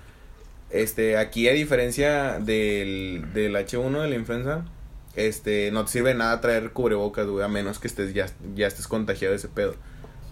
este, 0.70 1.16
aquí 1.16 1.48
a 1.48 1.52
diferencia 1.52 2.38
del, 2.38 3.24
del 3.34 3.56
H1 3.56 4.02
de 4.02 4.08
la 4.08 4.14
influenza, 4.14 4.64
este, 5.16 5.70
no 5.70 5.84
te 5.84 5.92
sirve 5.92 6.14
nada 6.14 6.40
traer 6.40 6.72
cubrebocas, 6.72 7.26
güey, 7.26 7.44
a 7.44 7.48
menos 7.48 7.78
que 7.78 7.88
estés 7.88 8.14
ya, 8.14 8.26
ya 8.54 8.66
estés 8.66 8.86
contagiado 8.86 9.32
de 9.32 9.38
ese 9.38 9.48
pedo. 9.48 9.74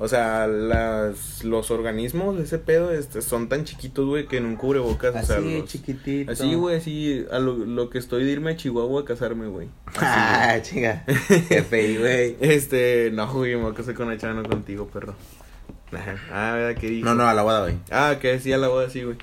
O 0.00 0.06
sea, 0.06 0.47
las, 0.47 1.42
los 1.42 1.73
organismos 1.73 2.37
de 2.37 2.44
ese 2.44 2.58
pedo 2.58 2.92
este, 2.92 3.20
son 3.20 3.48
tan 3.48 3.64
chiquitos, 3.64 4.07
güey, 4.07 4.29
que 4.29 4.37
en 4.37 4.46
un 4.46 4.55
cubrebocas, 4.55 5.16
así, 5.16 5.33
o 5.33 5.40
sea, 5.40 5.64
chiquitito. 5.64 6.31
Así, 6.31 6.55
güey, 6.55 6.76
así, 6.76 7.26
a 7.33 7.40
lo, 7.40 7.55
lo, 7.57 7.90
que 7.90 7.98
estoy 7.98 8.24
de 8.24 8.31
irme 8.31 8.52
a 8.52 8.57
Chihuahua 8.57 9.02
a 9.02 9.05
casarme, 9.05 9.48
güey. 9.48 9.68
Ah, 9.96 10.57
chinga. 10.62 11.05
Qué 11.48 11.62
feo, 11.62 12.00
güey. 12.00 12.37
Este, 12.40 13.11
no, 13.12 13.33
güey, 13.33 13.57
me 13.57 13.62
voy 13.62 13.72
a 13.72 13.74
casar 13.74 13.94
con 13.94 14.09
Achano 14.09 14.48
contigo, 14.48 14.87
perro. 14.87 15.16
Ah, 16.33 16.52
¿verdad? 16.55 16.81
¿Qué 16.81 16.88
dijo? 16.88 17.05
No, 17.05 17.16
no, 17.16 17.29
a 17.29 17.35
la 17.35 17.42
boda, 17.42 17.62
güey. 17.62 17.74
Ah, 17.90 18.18
que 18.20 18.38
sí, 18.38 18.52
a 18.52 18.59
la 18.59 18.68
boda, 18.68 18.88
sí, 18.90 19.02
güey. 19.02 19.16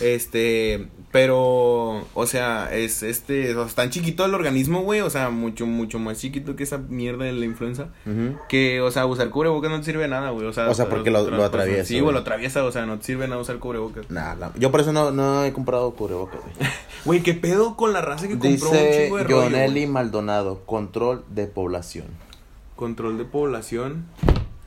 Este, 0.00 0.88
pero, 1.12 2.06
o 2.14 2.26
sea, 2.26 2.72
es 2.72 3.02
este, 3.02 3.54
o 3.56 3.66
sea, 3.66 3.74
tan 3.74 3.90
chiquito 3.90 4.24
el 4.24 4.34
organismo, 4.34 4.82
güey, 4.82 5.00
o 5.00 5.10
sea, 5.10 5.30
mucho, 5.30 5.66
mucho 5.66 5.98
más 5.98 6.20
chiquito 6.20 6.54
que 6.54 6.62
esa 6.62 6.78
mierda 6.78 7.24
de 7.24 7.32
la 7.32 7.44
influenza. 7.44 7.88
Que, 8.48 8.80
o 8.80 8.90
sea, 8.90 9.06
usar 9.06 9.30
cubrebocas 9.30 9.70
no 9.70 9.78
te 9.78 9.86
sirve 9.86 10.02
de 10.02 10.08
nada, 10.08 10.30
güey. 10.30 10.46
O 10.46 10.52
sea, 10.52 10.68
o 10.68 10.74
sea 10.74 10.88
porque 10.88 11.10
lo, 11.10 11.28
lo 11.28 11.44
atraviesa. 11.44 11.84
Sí, 11.84 11.98
güey, 11.98 12.12
lo 12.12 12.20
atraviesa, 12.20 12.64
o 12.64 12.70
sea, 12.70 12.86
no 12.86 12.98
te 12.98 13.06
sirve 13.06 13.26
nada 13.26 13.40
usar 13.40 13.58
cubrebocas. 13.58 14.08
Nada, 14.08 14.52
yo 14.56 14.70
por 14.70 14.80
eso 14.80 14.92
no, 14.92 15.10
no 15.10 15.44
he 15.44 15.52
comprado 15.52 15.90
cubrebocas, 15.94 16.40
güey. 16.40 16.70
Güey, 17.02 17.22
¿qué 17.22 17.32
pedo 17.32 17.76
con 17.76 17.94
la 17.94 18.02
raza 18.02 18.28
que 18.28 18.38
compró 18.38 18.70
un 18.70 18.76
chingo 18.76 19.16
de 19.16 19.24
Jonelli 19.24 19.86
Maldonado, 19.86 20.66
control 20.66 21.24
de 21.30 21.46
población. 21.46 22.04
Control 22.76 23.16
de 23.16 23.24
población. 23.24 24.04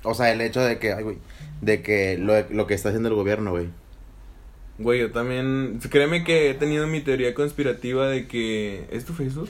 O 0.01 0.15
sea, 0.15 0.31
el 0.31 0.41
hecho 0.41 0.59
de 0.59 0.79
que, 0.79 0.93
ay, 0.93 1.03
güey, 1.03 1.19
de 1.61 1.83
que 1.83 2.17
lo, 2.17 2.33
lo 2.49 2.65
que 2.65 2.73
está 2.73 2.89
haciendo 2.89 3.09
el 3.09 3.15
gobierno, 3.15 3.51
güey 3.51 3.69
Güey, 4.79 4.99
yo 5.01 5.11
también. 5.11 5.79
Créeme 5.89 6.23
que 6.23 6.49
he 6.49 6.53
tenido 6.53 6.87
mi 6.87 7.01
teoría 7.01 7.33
conspirativa 7.33 8.07
de 8.07 8.27
que. 8.27 8.85
¿Es 8.91 9.05
tu 9.05 9.13
Facebook? 9.13 9.49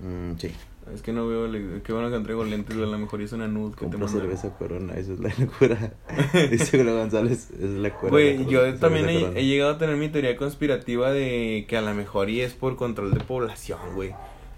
Mm, 0.00 0.38
sí. 0.38 0.50
Es 0.92 1.00
que 1.00 1.12
no 1.12 1.26
veo. 1.26 1.50
Qué 1.82 1.92
bueno 1.92 2.10
que 2.10 2.16
entrego 2.16 2.44
lentes. 2.44 2.76
A 2.76 2.80
lo 2.80 2.98
mejor 2.98 3.22
es 3.22 3.32
una 3.32 3.48
nude 3.48 3.74
que 3.76 3.86
te 3.86 4.08
cerveza 4.08 4.50
corona, 4.58 4.94
eso 4.94 5.14
es 5.14 5.20
la 5.20 5.32
locura. 5.38 5.92
Dice 6.50 6.78
Glo 6.78 6.96
González, 6.96 7.50
es 7.50 7.70
la 7.70 7.88
locura. 7.88 8.10
Güey, 8.10 8.46
yo 8.46 8.74
también 8.74 9.08
he, 9.08 9.40
he, 9.40 9.46
llegado 9.46 9.72
a 9.72 9.78
tener 9.78 9.96
mi 9.96 10.08
teoría 10.08 10.36
conspirativa 10.36 11.12
de 11.12 11.66
que 11.68 11.76
a 11.76 11.82
lo 11.82 11.94
mejor 11.94 12.30
y 12.30 12.40
es 12.40 12.52
por 12.52 12.76
control 12.76 13.12
de 13.14 13.20
población, 13.20 13.78
güey. 13.94 14.12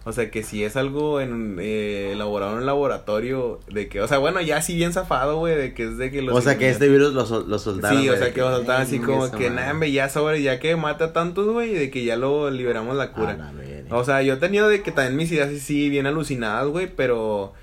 O 0.07 0.13
sea, 0.13 0.31
que 0.31 0.43
si 0.43 0.63
es 0.63 0.77
algo 0.77 1.19
en, 1.21 1.57
eh, 1.61 2.11
elaborado 2.13 2.53
en 2.53 2.59
un 2.59 2.67
laboratorio, 2.67 3.61
de 3.73 3.89
que, 3.89 4.03
o 4.03 4.09
sea, 4.09 4.19
bueno, 4.19 4.43
ya 4.43 4.59
así 4.59 4.75
bien 4.75 4.93
zafado, 4.93 5.39
güey, 5.39 5.57
de 5.57 5.73
que 5.73 5.85
es 5.85 5.97
de 5.97 6.11
que 6.11 6.21
los... 6.21 6.37
O 6.37 6.43
sea, 6.43 6.59
que 6.59 6.69
este 6.69 6.89
virus 6.91 7.15
lo, 7.15 7.41
lo 7.41 7.59
soltaron. 7.59 8.03
Sí, 8.03 8.09
o 8.11 8.17
sea, 8.17 8.35
que 8.35 8.41
lo 8.41 8.55
soltaron 8.55 8.83
así 8.83 8.99
como 8.99 9.31
que, 9.31 9.49
nada, 9.49 9.75
ya 9.87 10.11
sobre, 10.11 10.43
ya 10.43 10.61
que 10.61 10.77
mata 10.77 11.15
tantos, 11.15 11.47
güey, 11.49 11.73
de 11.73 11.91
que 11.91 12.05
ya 12.05 12.17
lo 12.17 12.51
liberamos 12.51 12.97
la 12.97 13.13
cura. 13.13 13.53
o 13.91 14.05
sea, 14.05 14.21
yo 14.21 14.35
he 14.35 14.37
tenido 14.37 14.69
de 14.69 14.83
que 14.83 14.93
también 14.93 15.17
mis 15.17 15.33
ideas 15.33 15.51
sí 15.61 15.89
bien 15.89 16.07
alucinadas, 16.07 16.69
güey, 16.69 16.87
pero 16.95 17.55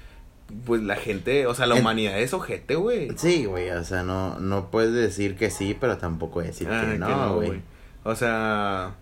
pues 0.66 0.82
la 0.82 0.96
gente, 0.96 1.48
o 1.48 1.54
sea, 1.54 1.66
la 1.66 1.76
humanidad 1.76 2.20
es 2.20 2.34
ojete, 2.34 2.76
güey. 2.76 3.10
Sí, 3.18 3.46
güey, 3.46 3.70
o 3.70 3.84
sea, 3.84 4.04
no, 4.04 4.40
no 4.40 4.70
puedes 4.70 4.94
decir 4.94 5.36
que 5.36 5.50
sí, 5.50 5.78
pero 5.80 5.98
tampoco 5.98 6.42
decir 6.42 6.68
que 6.68 6.74
ah, 6.74 6.96
no, 6.98 7.36
güey. 7.36 7.62
O 8.04 8.16
sea, 8.16 8.96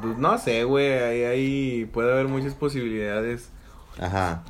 pues, 0.00 0.18
no 0.18 0.38
sé, 0.38 0.64
güey, 0.64 0.92
ahí, 0.92 1.22
ahí 1.22 1.84
puede 1.86 2.12
haber 2.12 2.28
muchas 2.28 2.54
posibilidades. 2.54 3.50
Ajá. 3.98 4.44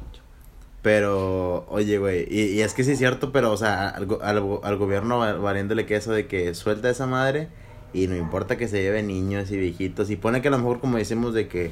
Pero, 0.82 1.66
oye, 1.68 1.98
güey, 1.98 2.26
y, 2.28 2.42
y, 2.52 2.60
es 2.60 2.74
que 2.74 2.84
sí 2.84 2.92
es 2.92 2.98
cierto, 2.98 3.32
pero, 3.32 3.52
o 3.52 3.56
sea, 3.56 3.88
al, 3.88 4.06
al, 4.22 4.60
al 4.62 4.76
gobierno 4.76 5.18
valiéndole 5.40 5.86
que 5.86 5.96
eso 5.96 6.12
de 6.12 6.26
que 6.26 6.54
suelta 6.54 6.90
esa 6.90 7.06
madre 7.06 7.48
y 7.94 8.08
no 8.08 8.16
importa 8.16 8.58
que 8.58 8.68
se 8.68 8.82
lleve 8.82 9.02
niños 9.02 9.50
y 9.50 9.56
viejitos. 9.56 10.10
Y 10.10 10.16
pone 10.16 10.42
que 10.42 10.48
a 10.48 10.50
lo 10.50 10.58
mejor, 10.58 10.80
como 10.80 10.98
decimos, 10.98 11.32
de 11.32 11.48
que 11.48 11.70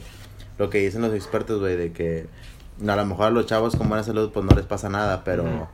lo 0.59 0.71
que 0.71 0.79
dicen 0.79 1.03
los 1.03 1.13
expertos, 1.13 1.61
güey, 1.61 1.77
de 1.77 1.93
que 1.93 2.27
a 2.87 2.97
lo 2.97 3.05
mejor 3.07 3.27
a 3.27 3.31
los 3.31 3.47
chavos 3.47 3.77
con 3.77 3.89
buena 3.89 4.05
salud, 4.05 4.31
pues 4.33 4.47
no 4.47 4.55
les 4.57 4.65
pasa 4.65 4.89
nada, 4.89 5.25
pero 5.25 5.69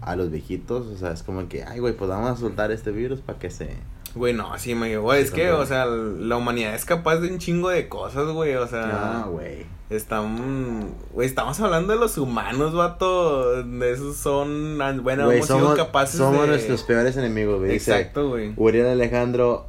a 0.00 0.16
los 0.16 0.30
viejitos, 0.30 0.86
o 0.86 0.96
sea, 0.96 1.12
es 1.12 1.22
como 1.22 1.48
que, 1.48 1.64
ay, 1.64 1.78
güey, 1.78 1.96
pues 1.96 2.10
vamos 2.10 2.30
a 2.30 2.36
soltar 2.36 2.70
este 2.72 2.90
virus 2.90 3.20
para 3.20 3.38
que 3.38 3.50
se 3.50 3.70
Güey, 4.16 4.32
no, 4.32 4.50
así 4.50 4.74
me 4.74 4.96
güey, 4.96 5.20
es 5.20 5.30
que, 5.30 5.50
o 5.50 5.66
sea, 5.66 5.84
la 5.84 6.38
humanidad 6.38 6.74
es 6.74 6.86
capaz 6.86 7.18
de 7.18 7.28
un 7.28 7.38
chingo 7.38 7.68
de 7.68 7.86
cosas, 7.86 8.26
güey, 8.28 8.54
o 8.54 8.66
sea. 8.66 9.24
Ah, 9.24 9.26
güey. 9.28 9.66
Están, 9.90 10.94
güey, 11.12 11.28
estamos 11.28 11.60
hablando 11.60 11.92
de 11.92 11.98
los 11.98 12.16
humanos, 12.16 12.74
vato, 12.74 13.62
de 13.62 13.92
esos 13.92 14.16
son, 14.16 14.78
bueno, 15.02 15.30
hemos 15.30 15.46
somos, 15.46 15.74
sido 15.74 15.76
capaces 15.76 16.16
somos 16.16 16.48
nuestros 16.48 16.82
peores 16.84 17.14
enemigos, 17.18 17.60
güey. 17.60 17.72
Exacto, 17.72 18.30
güey. 18.30 18.54
Uriel 18.56 18.86
Alejandro 18.86 19.66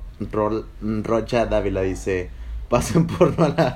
Rocha 0.82 1.46
Dávila 1.46 1.82
dice, 1.82 2.30
pasen 2.70 3.06
por 3.06 3.38
no 3.38 3.50
la 3.50 3.76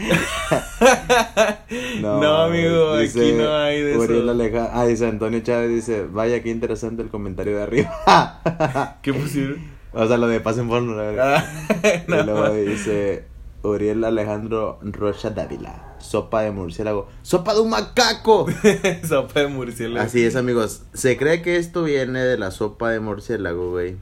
no, 2.00 2.22
no, 2.22 2.42
amigo, 2.44 2.94
aquí 2.94 3.32
no 3.32 3.54
hay 3.54 3.82
de 3.82 3.98
Uriel 3.98 4.40
eso. 4.40 4.70
Ah, 4.72 4.86
dice 4.86 5.08
Antonio 5.08 5.40
Chávez, 5.40 5.68
dice, 5.68 6.04
vaya 6.04 6.40
qué 6.44 6.50
interesante 6.50 7.02
el 7.02 7.08
comentario 7.08 7.56
de 7.56 7.62
arriba. 7.64 8.98
¿Qué 9.02 9.12
pusieron? 9.12 9.79
O 9.92 10.06
sea, 10.06 10.16
lo 10.16 10.28
de 10.28 10.40
pasen 10.40 10.68
porno, 10.68 10.94
la 10.94 11.02
verdad. 11.02 11.44
y 12.08 12.10
luego 12.10 12.52
dice 12.54 13.24
Uriel 13.62 14.04
Alejandro 14.04 14.78
Rocha 14.82 15.30
Dávila. 15.30 15.96
Sopa 15.98 16.42
de 16.42 16.50
murciélago. 16.50 17.08
¡Sopa 17.22 17.54
de 17.54 17.60
un 17.60 17.70
macaco! 17.70 18.46
sopa 19.06 19.40
de 19.40 19.48
murciélago. 19.48 20.06
Así 20.06 20.24
es, 20.24 20.36
amigos. 20.36 20.82
Se 20.94 21.16
cree 21.16 21.42
que 21.42 21.56
esto 21.56 21.82
viene 21.82 22.20
de 22.20 22.38
la 22.38 22.50
sopa 22.52 22.90
de 22.90 23.00
murciélago, 23.00 23.70
güey. 23.70 23.96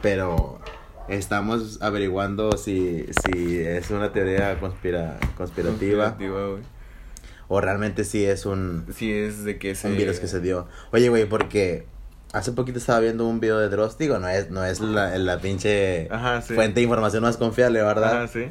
Pero 0.00 0.60
estamos 1.08 1.82
averiguando 1.82 2.56
si, 2.56 3.06
si 3.22 3.58
es 3.58 3.90
una 3.90 4.12
teoría 4.12 4.58
conspira, 4.60 5.18
conspirativa. 5.36 6.16
o 7.48 7.60
realmente 7.60 8.04
si 8.04 8.24
es 8.24 8.46
un... 8.46 8.86
Si 8.94 9.12
es 9.12 9.44
de 9.44 9.58
que 9.58 9.74
se... 9.74 9.88
Un 9.88 9.96
virus 9.96 10.20
que 10.20 10.28
se 10.28 10.40
dio. 10.40 10.68
Oye, 10.92 11.08
güey, 11.08 11.26
porque 11.28 11.86
hace 12.34 12.50
poquito 12.52 12.78
estaba 12.78 12.98
viendo 12.98 13.26
un 13.26 13.38
video 13.38 13.58
de 13.58 13.68
Dross, 13.68 13.96
digo, 13.96 14.18
no 14.18 14.28
es, 14.28 14.50
no 14.50 14.64
es 14.64 14.80
la, 14.80 15.16
la 15.18 15.38
pinche 15.38 16.08
fuente 16.42 16.80
de 16.80 16.82
información 16.82 17.22
más 17.22 17.36
confiable, 17.36 17.80
¿verdad? 17.80 18.24
Ajá, 18.24 18.28
sí. 18.28 18.46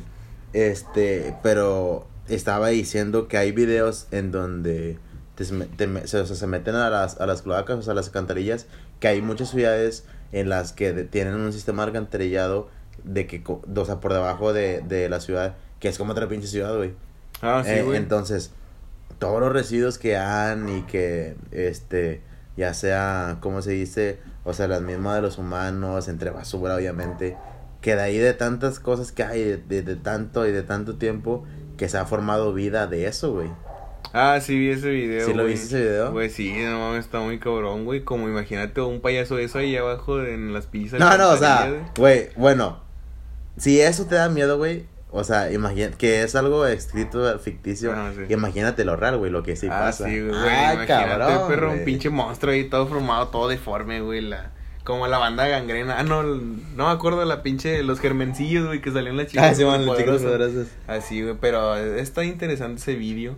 Este, 0.53 1.35
pero 1.43 2.07
estaba 2.29 2.69
diciendo 2.69 3.27
que 3.27 3.37
hay 3.37 3.51
videos 3.51 4.07
en 4.11 4.31
donde 4.31 4.97
se, 5.37 6.47
meten 6.47 6.75
a 6.75 6.89
las, 6.89 7.19
a 7.19 7.25
las 7.25 7.41
cloacas, 7.41 7.77
o 7.77 7.81
sea, 7.81 7.91
a 7.91 7.95
las 7.95 8.07
alcantarillas, 8.07 8.67
que 9.01 9.09
hay 9.09 9.21
muchas 9.21 9.49
ciudades 9.49 10.05
en 10.31 10.47
las 10.47 10.71
que 10.71 10.93
tienen 11.03 11.33
un 11.33 11.51
sistema 11.51 11.83
alcantarillado 11.83 12.69
de 13.03 13.27
que, 13.27 13.43
o 13.45 13.85
sea, 13.85 13.99
por 13.99 14.13
debajo 14.13 14.53
de, 14.53 14.79
de 14.79 15.09
la 15.09 15.19
ciudad, 15.19 15.55
que 15.81 15.89
es 15.89 15.97
como 15.97 16.13
otra 16.13 16.29
pinche 16.29 16.47
ciudad, 16.47 16.73
güey. 16.77 16.93
Ah, 17.41 17.63
sí, 17.65 17.71
eh, 17.71 17.85
entonces, 17.95 18.51
todos 19.19 19.41
los 19.41 19.51
residuos 19.51 19.97
que 19.97 20.15
han 20.15 20.69
y 20.69 20.83
que, 20.83 21.35
este, 21.51 22.21
ya 22.57 22.73
sea, 22.73 23.37
¿cómo 23.39 23.61
se 23.61 23.71
dice? 23.71 24.19
O 24.43 24.53
sea, 24.53 24.67
las 24.67 24.81
mismas 24.81 25.15
de 25.15 25.21
los 25.21 25.37
humanos, 25.37 26.07
entre 26.07 26.29
basura, 26.29 26.75
obviamente, 26.75 27.37
que 27.81 27.95
de 27.95 28.01
ahí 28.01 28.17
de 28.17 28.33
tantas 28.33 28.79
cosas 28.79 29.11
que 29.11 29.23
hay, 29.23 29.63
de, 29.67 29.81
de, 29.81 29.95
tanto 29.95 30.47
y 30.47 30.51
de 30.51 30.63
tanto 30.63 30.95
tiempo, 30.95 31.45
que 31.77 31.89
se 31.89 31.97
ha 31.97 32.05
formado 32.05 32.53
vida 32.53 32.87
de 32.87 33.07
eso, 33.07 33.33
güey. 33.33 33.49
Ah, 34.13 34.39
sí 34.41 34.57
vi 34.57 34.69
ese 34.69 34.89
video. 34.89 35.25
¿Sí 35.25 35.33
lo 35.33 35.45
viste 35.45 35.65
ese 35.65 35.81
video? 35.81 36.11
Güey, 36.11 36.29
sí, 36.29 36.53
no 36.53 36.95
está 36.95 37.19
muy 37.19 37.39
cabrón, 37.39 37.83
güey. 37.83 38.03
Como 38.03 38.29
imagínate 38.29 38.79
un 38.81 39.01
payaso 39.01 39.39
eso 39.39 39.57
ahí 39.57 39.75
abajo 39.75 40.21
en 40.21 40.53
las 40.53 40.67
pizzas. 40.67 40.99
No, 40.99 41.17
no, 41.17 41.31
o 41.31 41.37
sea, 41.37 41.89
güey, 41.97 42.29
bueno. 42.35 42.83
Si 43.57 43.79
eso 43.81 44.05
te 44.05 44.15
da 44.15 44.29
miedo, 44.29 44.57
güey, 44.57 44.85
o 45.15 45.23
sea, 45.23 45.51
imagínate 45.51 45.95
que 45.95 46.23
es 46.23 46.33
algo 46.33 46.65
escrito 46.65 47.37
ficticio. 47.37 47.93
Imagínate 48.29 48.83
lo 48.83 48.95
real, 48.95 49.17
güey, 49.19 49.31
lo 49.31 49.43
que 49.43 49.55
sí 49.55 49.67
ah, 49.69 49.79
pasa. 49.79 50.05
Sí, 50.05 50.19
güey. 50.19 50.33
Ah, 50.35 50.73
imagínate, 50.73 51.47
perro, 51.47 51.71
un 51.71 51.85
pinche 51.85 52.09
monstruo 52.09 52.51
ahí 52.51 52.63
todo 52.63 52.87
formado, 52.87 53.27
todo 53.27 53.47
deforme, 53.47 54.01
güey. 54.01 54.21
La, 54.21 54.51
como 54.83 55.05
la 55.05 55.19
banda 55.19 55.47
gangrena. 55.47 55.99
Ah, 55.99 56.03
no, 56.03 56.23
no 56.23 56.87
me 56.87 56.91
acuerdo 56.91 57.19
de 57.19 57.27
la 57.27 57.43
pinche, 57.43 57.83
los 57.83 57.99
germencillos, 57.99 58.65
güey, 58.65 58.81
que 58.81 58.91
salían 58.91 59.15
las 59.15 59.27
chicas. 59.27 59.51
Ah, 59.51 59.53
sí, 59.53 59.63
bueno, 59.63 59.85
los 59.85 59.97
chicos 59.99 60.23
Así, 60.87 61.21
güey, 61.21 61.35
pero 61.39 61.75
está 61.75 62.23
interesante 62.23 62.81
ese 62.81 62.95
vídeo. 62.95 63.35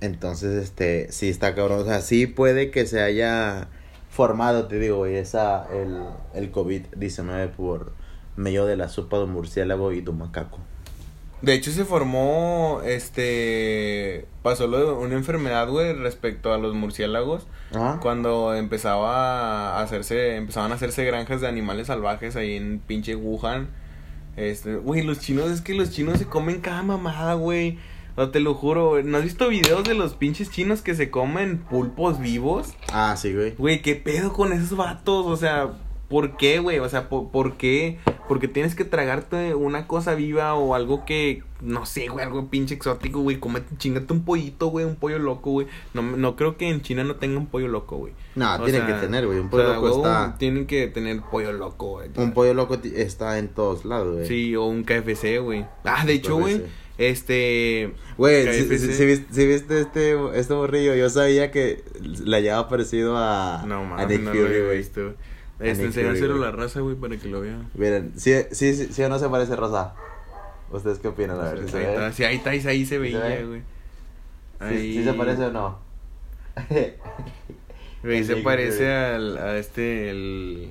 Entonces, 0.00 0.62
este, 0.62 1.10
sí 1.10 1.28
está 1.28 1.56
cabrón. 1.56 1.80
O 1.80 1.84
sea, 1.84 2.00
sí 2.00 2.28
puede 2.28 2.70
que 2.70 2.86
se 2.86 3.02
haya 3.02 3.66
formado, 4.08 4.68
te 4.68 4.78
digo, 4.78 4.98
güey, 4.98 5.16
esa, 5.16 5.66
el, 5.72 6.00
el 6.32 6.52
COVID-19 6.52 7.50
por 7.50 7.92
medio 8.40 8.66
de 8.66 8.76
la 8.76 8.88
sopa 8.88 9.18
de 9.18 9.26
murciélago 9.26 9.92
y 9.92 10.00
de 10.00 10.12
macaco. 10.12 10.58
De 11.42 11.54
hecho 11.54 11.70
se 11.70 11.86
formó, 11.86 12.82
este, 12.84 14.26
pasó 14.42 14.66
lo 14.66 14.78
de 14.78 14.92
una 14.92 15.14
enfermedad, 15.14 15.68
güey, 15.68 15.94
respecto 15.94 16.52
a 16.52 16.58
los 16.58 16.74
murciélagos. 16.74 17.46
Cuando 18.02 18.54
empezaba 18.54 19.78
a 19.78 19.82
hacerse, 19.82 20.36
empezaban 20.36 20.72
a 20.72 20.74
hacerse 20.74 21.04
granjas 21.04 21.40
de 21.40 21.48
animales 21.48 21.86
salvajes 21.86 22.36
ahí 22.36 22.56
en 22.56 22.80
pinche 22.80 23.16
Wuhan. 23.16 23.68
Este, 24.36 24.76
güey, 24.76 25.02
los 25.02 25.20
chinos, 25.20 25.50
es 25.50 25.60
que 25.62 25.72
los 25.74 25.90
chinos 25.90 26.18
se 26.18 26.26
comen 26.26 26.60
cada 26.60 26.82
mamada, 26.82 27.34
güey. 27.34 27.78
No, 28.16 28.30
te 28.30 28.40
lo 28.40 28.54
juro, 28.54 29.02
¿no 29.02 29.16
has 29.16 29.24
visto 29.24 29.48
videos 29.48 29.84
de 29.84 29.94
los 29.94 30.14
pinches 30.14 30.50
chinos 30.50 30.82
que 30.82 30.94
se 30.94 31.10
comen 31.10 31.58
pulpos 31.58 32.18
vivos? 32.18 32.74
Ah, 32.92 33.14
sí, 33.16 33.32
güey. 33.32 33.54
Güey, 33.54 33.80
¿qué 33.80 33.94
pedo 33.94 34.32
con 34.32 34.52
esos 34.52 34.76
vatos? 34.76 35.24
O 35.26 35.36
sea, 35.36 35.70
¿Por 36.10 36.36
qué, 36.36 36.58
güey? 36.58 36.80
O 36.80 36.88
sea, 36.88 37.08
¿por, 37.08 37.56
qué? 37.56 37.98
Porque 38.30 38.46
tienes 38.46 38.76
que 38.76 38.84
tragarte 38.84 39.56
una 39.56 39.88
cosa 39.88 40.14
viva 40.14 40.54
o 40.54 40.76
algo 40.76 41.04
que, 41.04 41.42
no 41.60 41.84
sé, 41.84 42.06
güey, 42.06 42.24
algo 42.24 42.48
pinche 42.48 42.76
exótico, 42.76 43.18
güey. 43.22 43.40
Comete, 43.40 43.76
chingate 43.76 44.12
un 44.12 44.24
pollito, 44.24 44.68
güey, 44.68 44.86
un 44.86 44.94
pollo 44.94 45.18
loco, 45.18 45.50
güey. 45.50 45.66
No, 45.94 46.02
no 46.02 46.36
creo 46.36 46.56
que 46.56 46.68
en 46.68 46.80
China 46.80 47.02
no 47.02 47.16
tengan 47.16 47.46
pollo 47.46 47.66
loco, 47.66 47.96
güey. 47.96 48.12
No, 48.36 48.62
tienen 48.62 48.86
que 48.86 48.92
tener, 48.92 49.26
güey. 49.26 49.40
Un 49.40 49.50
pollo 49.50 49.74
loco 49.74 49.96
está. 49.96 50.36
Tienen 50.38 50.68
que 50.68 50.86
tener 50.86 51.20
pollo 51.22 51.50
loco, 51.50 51.88
güey. 51.88 52.08
Un 52.14 52.32
pollo 52.32 52.54
loco 52.54 52.78
está 52.94 53.36
en 53.40 53.48
todos 53.48 53.84
lados, 53.84 54.14
güey. 54.14 54.28
Sí, 54.28 54.54
o 54.54 54.64
un 54.66 54.84
KFC, 54.84 55.40
güey. 55.40 55.66
Ah, 55.82 56.04
de 56.06 56.12
hecho, 56.12 56.36
güey. 56.36 56.62
Este. 56.98 57.94
Güey, 58.16 58.46
si, 58.62 59.04
viste 59.06 59.80
este, 59.80 60.16
este 60.34 60.54
morrillo, 60.54 60.94
yo 60.94 61.10
sabía 61.10 61.50
que 61.50 61.82
le 62.00 62.36
había 62.36 62.68
parecido 62.68 63.16
a. 63.16 63.64
No, 63.66 63.84
mames, 63.84 64.20
no 64.20 64.30
güey. 64.30 64.84
Este, 65.60 65.84
enseñárselo 65.84 66.38
la 66.38 66.50
raza, 66.50 66.80
güey, 66.80 66.96
para 66.96 67.16
que 67.16 67.28
lo 67.28 67.40
vean. 67.40 67.68
Miren, 67.74 68.12
sí, 68.16 68.32
sí, 68.50 68.74
sí, 68.74 68.88
sí 68.92 69.02
o 69.02 69.08
no 69.08 69.18
se 69.18 69.28
parece 69.28 69.56
Rosa. 69.56 69.94
¿Ustedes 70.70 70.98
qué 70.98 71.08
opinan? 71.08 71.38
A 71.40 71.52
ver, 71.52 71.68
si 71.68 71.76
ahí, 71.76 71.84
está, 71.84 72.12
sí, 72.12 72.24
ahí 72.24 72.36
está, 72.36 72.50
ahí 72.50 72.86
se 72.86 72.98
veía, 72.98 73.44
güey. 73.44 73.62
Ahí... 74.58 74.94
¿Sí, 74.94 75.04
se 75.04 75.12
parece 75.14 75.42
o 75.44 75.52
no? 75.52 75.78
Güey, 78.02 78.24
se 78.24 78.36
parece 78.36 78.90
al, 78.92 79.38
a 79.38 79.58
este, 79.58 80.10
el... 80.10 80.70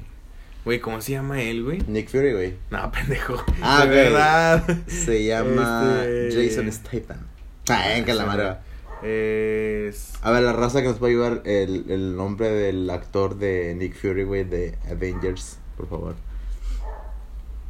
Güey, 0.66 0.80
¿cómo 0.80 1.02
se 1.02 1.14
llama 1.14 1.42
él, 1.42 1.64
güey? 1.64 1.80
Nick 1.88 2.10
Fury, 2.10 2.34
güey. 2.34 2.56
No, 2.70 2.92
pendejo. 2.92 3.44
Ah, 3.62 3.86
de 3.86 3.96
verdad. 3.96 4.78
Se 4.88 5.24
llama 5.24 6.04
este... 6.04 6.50
Jason 6.50 6.72
Statham. 6.72 7.28
Ah, 7.70 7.96
en 7.96 8.04
Calamaro. 8.04 8.58
Es... 9.04 10.14
A 10.22 10.32
ver, 10.32 10.44
la 10.44 10.54
raza 10.54 10.82
que 10.82 10.88
nos 10.88 10.98
puede 10.98 11.14
ayudar 11.14 11.42
el, 11.46 11.86
el 11.90 12.16
nombre 12.16 12.50
del 12.50 12.90
actor 12.90 13.38
de 13.38 13.74
Nick 13.76 13.96
Fury, 13.96 14.24
güey, 14.24 14.44
de 14.44 14.78
Avengers, 14.90 15.58
por 15.78 15.88
favor. 15.88 16.16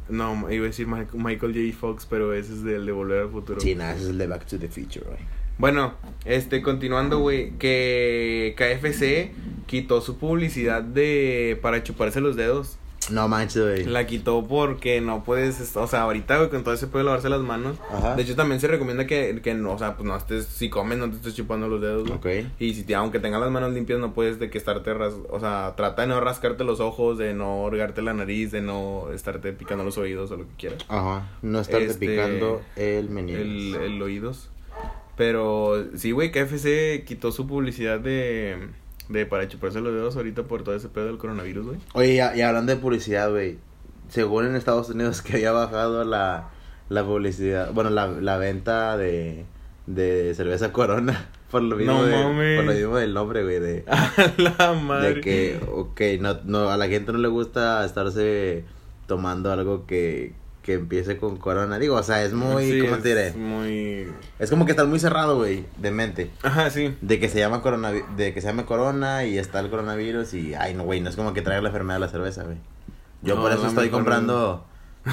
No, 0.08 0.50
iba 0.50 0.64
a 0.64 0.68
decir 0.68 0.88
Michael 0.88 1.54
J. 1.54 1.78
Fox, 1.78 2.06
pero 2.08 2.34
ese 2.34 2.52
es 2.52 2.64
del 2.64 2.84
de 2.84 2.92
Volver 2.92 3.22
al 3.22 3.30
Futuro. 3.30 3.60
Sí, 3.60 3.74
nada, 3.74 3.94
ese 3.94 4.04
es 4.04 4.10
el 4.10 4.18
de 4.18 4.26
Back 4.26 4.46
to 4.46 4.58
the 4.58 4.68
Future, 4.68 5.06
güey. 5.06 5.18
Bueno, 5.58 5.94
este, 6.24 6.62
continuando, 6.62 7.18
güey, 7.20 7.50
que 7.58 8.54
KFC 8.56 9.30
quitó 9.66 10.00
su 10.00 10.16
publicidad 10.16 10.82
de 10.82 11.58
para 11.60 11.84
chuparse 11.84 12.20
los 12.20 12.34
dedos. 12.34 12.78
No 13.08 13.28
manches, 13.28 13.62
güey. 13.62 13.84
La 13.84 14.06
quitó 14.06 14.46
porque 14.46 15.00
no 15.00 15.24
puedes, 15.24 15.76
o 15.76 15.86
sea, 15.86 16.02
ahorita, 16.02 16.36
güey, 16.36 16.50
con 16.50 16.62
todo 16.62 16.76
se 16.76 16.86
puede 16.86 17.04
lavarse 17.04 17.28
las 17.28 17.40
manos. 17.40 17.76
Ajá. 17.90 18.14
De 18.14 18.22
hecho, 18.22 18.36
también 18.36 18.60
se 18.60 18.68
recomienda 18.68 19.06
que, 19.06 19.40
que 19.42 19.54
no, 19.54 19.72
o 19.72 19.78
sea, 19.78 19.96
pues 19.96 20.06
no 20.06 20.16
estés, 20.16 20.46
si 20.46 20.68
comes, 20.68 20.98
no 20.98 21.08
te 21.10 21.16
estés 21.16 21.34
chupando 21.34 21.66
los 21.66 21.80
dedos, 21.80 22.08
güey. 22.08 22.42
Ok. 22.42 22.50
Y 22.58 22.74
si, 22.74 22.84
te, 22.84 22.94
aunque 22.94 23.18
tengas 23.18 23.40
las 23.40 23.50
manos 23.50 23.72
limpias, 23.72 23.98
no 23.98 24.12
puedes 24.12 24.38
de 24.38 24.50
que 24.50 24.58
estarte, 24.58 24.92
ras, 24.94 25.14
o 25.28 25.40
sea, 25.40 25.74
trata 25.76 26.02
de 26.02 26.08
no 26.08 26.20
rascarte 26.20 26.62
los 26.62 26.80
ojos, 26.80 27.18
de 27.18 27.34
no 27.34 27.62
orgarte 27.62 28.02
la 28.02 28.14
nariz, 28.14 28.52
de 28.52 28.60
no 28.60 29.10
estarte 29.12 29.52
picando 29.52 29.82
los 29.82 29.98
oídos 29.98 30.30
o 30.30 30.36
lo 30.36 30.44
que 30.46 30.54
quieras. 30.56 30.84
Ajá. 30.88 31.28
No 31.42 31.60
estarte 31.60 31.86
este, 31.86 32.06
picando 32.06 32.60
el 32.76 33.08
menino. 33.08 33.38
El, 33.38 33.74
el 33.76 34.02
oídos. 34.02 34.50
Pero 35.16 35.84
sí, 35.96 36.12
güey, 36.12 36.30
KFC 36.30 37.04
quitó 37.04 37.32
su 37.32 37.46
publicidad 37.46 38.00
de 38.00 38.56
de 39.10 39.26
para 39.26 39.48
chuparse 39.48 39.80
los 39.80 39.92
dedos 39.92 40.16
ahorita 40.16 40.44
por 40.44 40.62
todo 40.62 40.74
ese 40.74 40.88
pedo 40.88 41.06
del 41.06 41.18
coronavirus, 41.18 41.66
güey. 41.66 41.78
Oye, 41.94 42.14
y, 42.14 42.40
hablando 42.40 42.74
de 42.74 42.80
publicidad, 42.80 43.30
güey. 43.30 43.58
Según 44.08 44.46
en 44.46 44.56
Estados 44.56 44.88
Unidos 44.88 45.22
que 45.22 45.34
había 45.34 45.52
bajado 45.52 46.04
la, 46.04 46.50
la 46.88 47.04
publicidad, 47.04 47.72
bueno, 47.72 47.90
la, 47.90 48.08
la 48.08 48.38
venta 48.38 48.96
de, 48.96 49.44
de 49.86 50.32
cerveza 50.34 50.72
Corona. 50.72 51.28
Por 51.50 51.62
lo 51.62 51.74
mismo, 51.74 52.04
de, 52.04 52.12
por 52.12 52.64
lo 52.64 52.72
mismo 52.72 52.96
del 52.96 53.12
nombre, 53.12 53.42
güey, 53.42 53.58
de... 53.58 53.84
A 53.88 54.12
la 54.38 54.72
madre. 54.72 55.14
De 55.14 55.20
que, 55.20 55.60
ok, 55.68 56.00
no, 56.20 56.38
no, 56.44 56.70
a 56.70 56.76
la 56.76 56.86
gente 56.86 57.10
no 57.10 57.18
le 57.18 57.26
gusta 57.26 57.84
estarse 57.84 58.64
tomando 59.08 59.50
algo 59.50 59.84
que, 59.84 60.32
que 60.62 60.74
empiece 60.74 61.16
con 61.16 61.36
corona. 61.36 61.78
Digo, 61.78 61.96
o 61.96 62.02
sea, 62.02 62.22
es 62.24 62.32
muy, 62.32 62.80
¿cómo 62.80 62.98
te 62.98 63.08
diré? 63.10 63.28
Es 63.28 63.36
muy... 63.36 64.08
Es 64.38 64.50
como 64.50 64.64
que 64.64 64.72
está 64.72 64.84
muy 64.84 65.00
cerrado, 65.00 65.36
güey, 65.36 65.64
de 65.78 65.90
mente. 65.90 66.30
Ajá, 66.42 66.70
sí. 66.70 66.96
De 67.00 67.18
que 67.18 67.28
se 67.28 67.38
llama 67.38 67.62
corona, 67.62 67.90
de 67.92 68.34
que 68.34 68.40
se 68.40 68.48
llama 68.48 68.66
corona 68.66 69.24
y 69.24 69.38
está 69.38 69.60
el 69.60 69.70
coronavirus 69.70 70.34
y, 70.34 70.54
ay, 70.54 70.74
no, 70.74 70.84
güey, 70.84 71.00
no 71.00 71.08
es 71.10 71.16
como 71.16 71.32
que 71.32 71.42
traiga 71.42 71.62
la 71.62 71.68
enfermedad 71.68 71.96
a 71.96 72.00
la 72.00 72.08
cerveza, 72.08 72.44
güey. 72.44 72.58
Yo 73.22 73.36
por 73.36 73.52
eso 73.52 73.66
estoy 73.66 73.90
comprando 73.90 74.64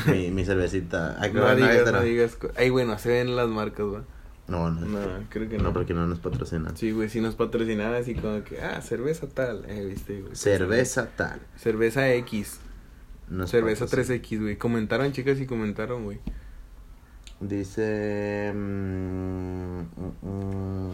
mi, 0.07 0.31
mi 0.31 0.45
cervecita. 0.45 1.17
Ay, 1.19 1.31
no, 1.33 1.55
digas, 1.55 1.91
no 1.91 2.01
digas, 2.01 2.37
ay, 2.55 2.69
bueno, 2.69 2.97
se 2.97 3.09
ven 3.09 3.35
las 3.35 3.49
marcas, 3.49 3.85
güey. 3.85 4.01
No, 4.47 4.69
no, 4.69 4.85
no, 4.85 4.99
creo 5.29 5.49
que 5.49 5.57
no. 5.57 5.65
No, 5.65 5.73
porque 5.73 5.93
no 5.93 6.07
nos 6.07 6.19
patrocinan. 6.19 6.77
Sí, 6.77 6.91
güey, 6.91 7.09
si 7.09 7.19
nos 7.19 7.35
patrocinan 7.35 7.93
así 7.93 8.15
como 8.15 8.43
que, 8.45 8.61
ah, 8.61 8.81
cerveza 8.81 9.27
tal, 9.27 9.65
eh, 9.67 9.85
viste, 9.85 10.21
güey. 10.21 10.35
Cerveza 10.35 11.09
tal. 11.17 11.41
Cerveza 11.57 12.13
X. 12.13 12.61
Cerveza 13.45 13.85
3X, 13.85 14.41
güey. 14.41 14.57
Comentaron, 14.57 15.11
chicas, 15.11 15.39
y 15.39 15.45
comentaron, 15.45 16.03
güey. 16.03 16.19
Dice. 17.39 18.51
Mm, 18.53 19.81
mm, 19.81 20.13
mm. 20.21 20.93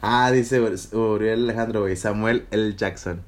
Ah, 0.00 0.30
dice 0.30 0.60
Uriel 0.92 1.44
Alejandro, 1.44 1.80
güey. 1.82 1.96
Samuel 1.96 2.46
L. 2.50 2.74
Jackson. 2.76 3.22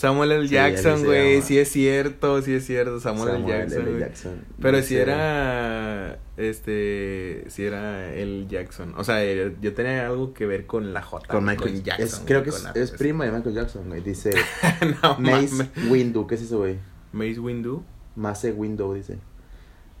Samuel 0.00 0.32
L. 0.32 0.48
Jackson, 0.48 1.04
güey, 1.04 1.42
sí, 1.42 1.58
es 1.58 1.70
cierto, 1.70 2.40
sí 2.40 2.54
es 2.54 2.64
cierto, 2.64 3.00
Samuel, 3.00 3.36
L. 3.36 3.46
Jackson. 3.46 3.98
Jackson. 3.98 4.44
Pero 4.58 4.82
si 4.82 4.96
era, 4.96 6.18
este, 6.38 7.44
si 7.48 7.64
era 7.64 8.10
el 8.14 8.48
Jackson. 8.48 8.94
O 8.96 9.04
sea, 9.04 9.22
yo 9.60 9.74
tenía 9.74 10.06
algo 10.06 10.32
que 10.32 10.46
ver 10.46 10.64
con 10.64 10.94
la 10.94 11.02
J. 11.02 11.28
Con 11.28 11.44
Michael 11.44 11.82
Jackson. 11.82 12.24
creo 12.24 12.42
que 12.42 12.48
es, 12.48 12.64
es 12.74 12.90
primo 12.92 13.24
de 13.24 13.32
Michael 13.32 13.54
Jackson, 13.54 13.88
güey. 13.88 14.00
Dice 14.00 14.30
no, 15.02 15.18
Mace 15.18 15.68
Windu, 15.90 16.26
¿qué 16.26 16.36
es 16.36 16.42
eso, 16.42 16.58
güey? 16.58 16.78
Mace 17.12 17.38
Windu. 17.40 17.82
Mace 18.16 18.52
Windu, 18.52 18.94
dice. 18.94 19.18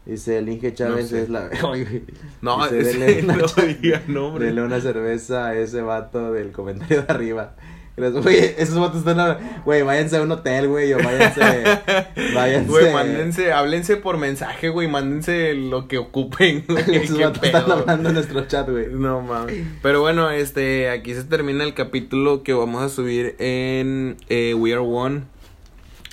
Dice, 0.06 0.38
el 0.38 0.48
Inge 0.48 0.72
Chávez 0.74 1.12
es 1.12 1.28
la... 1.28 1.50
no, 2.42 2.68
dice, 2.68 2.98
dele 2.98 3.22
una, 3.22 3.36
no 4.08 4.38
Dele 4.38 4.62
una 4.62 4.80
cerveza 4.80 5.48
a 5.48 5.54
ese 5.54 5.82
vato 5.82 6.32
del 6.32 6.52
comentario 6.52 7.02
de 7.02 7.12
arriba. 7.12 7.54
Güey, 7.96 8.54
esos 8.56 8.78
vatos 8.78 8.98
están 9.00 9.38
Güey, 9.64 9.82
váyanse 9.82 10.16
a 10.16 10.22
un 10.22 10.32
hotel, 10.32 10.68
güey, 10.68 10.92
o 10.94 10.98
váyanse. 10.98 11.40
váyanse. 12.34 12.70
Güey, 12.70 12.92
mándense, 12.92 13.52
háblense 13.52 13.96
por 13.96 14.16
mensaje, 14.16 14.70
güey, 14.70 14.88
mándense 14.88 15.54
lo 15.54 15.86
que 15.86 15.98
ocupen, 15.98 16.64
güey. 16.66 16.96
esos 16.96 17.18
vatos 17.18 17.42
están 17.42 17.70
hablando 17.70 18.08
en 18.08 18.14
nuestro 18.14 18.46
chat, 18.46 18.68
güey. 18.68 18.86
No 18.90 19.20
mames. 19.20 19.66
Pero 19.82 20.00
bueno, 20.00 20.30
este, 20.30 20.88
aquí 20.88 21.14
se 21.14 21.24
termina 21.24 21.64
el 21.64 21.74
capítulo 21.74 22.42
que 22.42 22.54
vamos 22.54 22.82
a 22.82 22.88
subir 22.88 23.36
en 23.38 24.16
eh, 24.28 24.54
We 24.54 24.72
Are 24.72 24.80
One. 24.80 25.22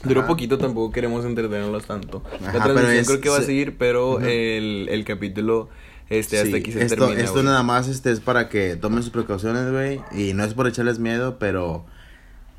Duró 0.03 0.27
poquito, 0.27 0.57
tampoco 0.57 0.91
queremos 0.91 1.25
entretenerlos 1.25 1.85
tanto. 1.85 2.23
la 2.41 2.51
transmisión 2.51 3.05
creo 3.05 3.21
que 3.21 3.29
va 3.29 3.37
a 3.37 3.41
seguir, 3.41 3.77
pero 3.77 4.19
el, 4.19 4.87
el 4.89 5.05
capítulo 5.05 5.69
este, 6.09 6.39
hasta 6.39 6.57
aquí 6.57 6.71
se 6.71 6.83
esto, 6.83 6.95
termina, 6.95 7.21
Esto 7.21 7.43
nada 7.43 7.63
más 7.63 7.87
este, 7.87 8.11
es 8.11 8.19
para 8.19 8.47
que 8.47 8.75
tomen 8.75 9.03
sus 9.03 9.11
precauciones, 9.11 9.71
güey. 9.71 9.99
Y 10.11 10.33
no 10.33 10.43
es 10.43 10.53
por 10.53 10.67
echarles 10.67 10.99
miedo, 10.99 11.37
pero 11.37 11.85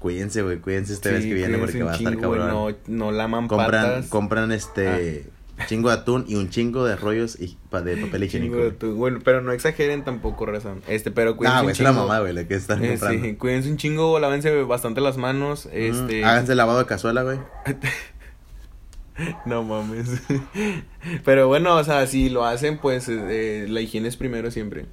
cuídense, 0.00 0.42
güey. 0.42 0.58
Cuídense 0.58 0.92
este 0.92 1.10
vez 1.10 1.24
que 1.24 1.34
viene 1.34 1.56
porque 1.58 1.82
va 1.82 1.92
a 1.92 1.96
estar 1.96 2.18
cabrón. 2.18 2.48
no, 2.48 2.68
no 2.86 3.12
laman 3.12 3.48
compran, 3.48 3.70
patas. 3.70 4.06
Compran 4.08 4.52
este... 4.52 5.24
Ah. 5.26 5.34
Chingo 5.66 5.88
de 5.88 5.96
atún 5.96 6.24
y 6.28 6.36
un 6.36 6.50
chingo 6.50 6.84
de 6.84 6.96
rollos 6.96 7.38
y 7.40 7.56
de 7.70 7.96
papel 7.96 8.24
higiénico. 8.24 8.56
Bueno, 8.94 9.18
pero 9.24 9.40
no 9.40 9.52
exageren 9.52 10.04
tampoco, 10.04 10.46
razón. 10.46 10.82
Este, 10.88 11.10
pero 11.10 11.36
cuídense. 11.36 11.58
Ah, 11.58 11.62
güey, 11.62 11.72
es 11.72 11.80
la 11.80 11.92
mamá, 11.92 12.20
güey, 12.20 12.32
la 12.32 12.46
que 12.46 12.54
están 12.54 12.84
eh, 12.84 12.90
comprando. 12.90 13.24
Sí, 13.24 13.34
cuídense 13.34 13.70
un 13.70 13.76
chingo, 13.76 14.18
lávense 14.18 14.62
bastante 14.62 15.00
las 15.00 15.16
manos. 15.16 15.68
Este. 15.72 16.24
háganse 16.24 16.54
lavado 16.54 16.78
de 16.78 16.86
cazuela, 16.86 17.22
güey. 17.22 17.38
No 19.46 19.64
mames. 19.64 20.08
Pero 21.24 21.48
bueno, 21.48 21.76
o 21.76 21.82
sea, 21.82 22.06
si 22.06 22.28
lo 22.28 22.44
hacen, 22.44 22.78
pues 22.78 23.08
eh, 23.08 23.66
la 23.68 23.80
higiene 23.80 24.06
es 24.06 24.16
primero 24.16 24.50
siempre. 24.52 24.86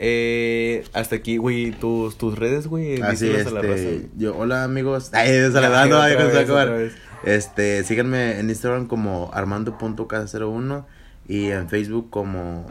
Eh, 0.00 0.84
hasta 0.92 1.16
aquí, 1.16 1.38
güey, 1.38 1.72
tus, 1.72 2.16
tus 2.16 2.38
redes, 2.38 2.68
güey. 2.68 3.00
Así 3.02 3.28
este, 3.28 4.08
yo, 4.16 4.36
hola 4.36 4.64
amigos. 4.64 5.10
Ay, 5.12 5.50
saludando, 5.52 6.00
ay, 6.00 6.16
vez, 6.16 6.94
Este, 7.24 7.82
síganme 7.84 8.38
en 8.38 8.48
Instagram 8.48 8.86
como 8.86 9.30
armando.casa01 9.32 10.84
y 11.26 11.46
en 11.46 11.68
Facebook 11.68 12.10
como, 12.10 12.66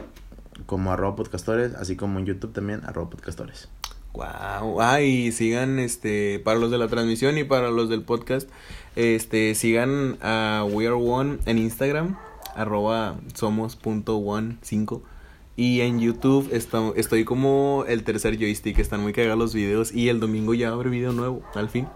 como 0.66 0.92
arroba 0.92 1.16
podcastores, 1.16 1.74
así 1.74 1.96
como 1.96 2.18
en 2.18 2.26
YouTube 2.26 2.52
también 2.52 2.82
arroba 2.84 3.10
podcastores. 3.10 3.68
Wow, 4.14 4.80
ah, 4.80 5.00
y 5.00 5.32
sigan 5.32 5.78
este 5.78 6.40
para 6.44 6.58
los 6.58 6.70
de 6.70 6.78
la 6.78 6.88
transmisión 6.88 7.38
y 7.38 7.44
para 7.44 7.70
los 7.70 7.88
del 7.88 8.02
podcast, 8.02 8.48
este 8.96 9.54
sigan 9.54 10.16
a 10.22 10.66
We 10.68 10.86
Are 10.86 10.96
One 10.96 11.38
en 11.46 11.58
Instagram 11.58 12.16
arroba 12.56 13.16
somos.one5 13.34 15.02
y 15.56 15.80
en 15.80 16.00
YouTube 16.00 16.50
estoy 16.52 17.24
como 17.24 17.84
el 17.86 18.02
tercer 18.04 18.38
joystick, 18.38 18.78
están 18.78 19.02
muy 19.02 19.12
cagados 19.12 19.38
los 19.38 19.54
videos 19.54 19.92
y 19.92 20.08
el 20.08 20.20
domingo 20.20 20.54
ya 20.54 20.70
abre 20.70 20.88
video 20.88 21.12
nuevo, 21.12 21.42
al 21.54 21.68
fin. 21.68 21.86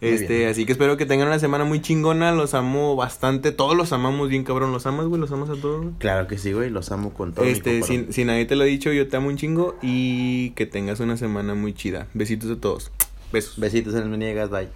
Este, 0.00 0.46
así 0.46 0.64
que 0.64 0.72
espero 0.72 0.96
que 0.96 1.06
tengan 1.06 1.28
una 1.28 1.38
semana 1.38 1.64
muy 1.64 1.80
chingona. 1.80 2.32
Los 2.32 2.54
amo 2.54 2.96
bastante. 2.96 3.52
Todos 3.52 3.76
los 3.76 3.92
amamos 3.92 4.28
bien, 4.28 4.44
cabrón. 4.44 4.72
¿Los 4.72 4.86
amas, 4.86 5.06
güey? 5.06 5.20
¿Los 5.20 5.32
amas 5.32 5.50
a 5.50 5.54
todos? 5.60 5.86
Claro 5.98 6.28
que 6.28 6.38
sí, 6.38 6.52
güey. 6.52 6.70
Los 6.70 6.92
amo 6.92 7.12
con 7.12 7.32
todo. 7.32 7.44
Este, 7.44 7.82
si, 7.82 8.06
si, 8.12 8.24
nadie 8.24 8.46
te 8.46 8.56
lo 8.56 8.62
ha 8.62 8.66
dicho, 8.66 8.92
yo 8.92 9.08
te 9.08 9.16
amo 9.16 9.28
un 9.28 9.36
chingo. 9.36 9.76
Y 9.82 10.50
que 10.50 10.66
tengas 10.66 11.00
una 11.00 11.16
semana 11.16 11.54
muy 11.54 11.74
chida. 11.74 12.06
Besitos 12.14 12.50
a 12.50 12.60
todos. 12.60 12.92
Besos. 13.32 13.58
Besitos 13.58 13.94
en 13.94 14.02
el 14.02 14.08
Meniegas. 14.08 14.50
Bye. 14.50 14.68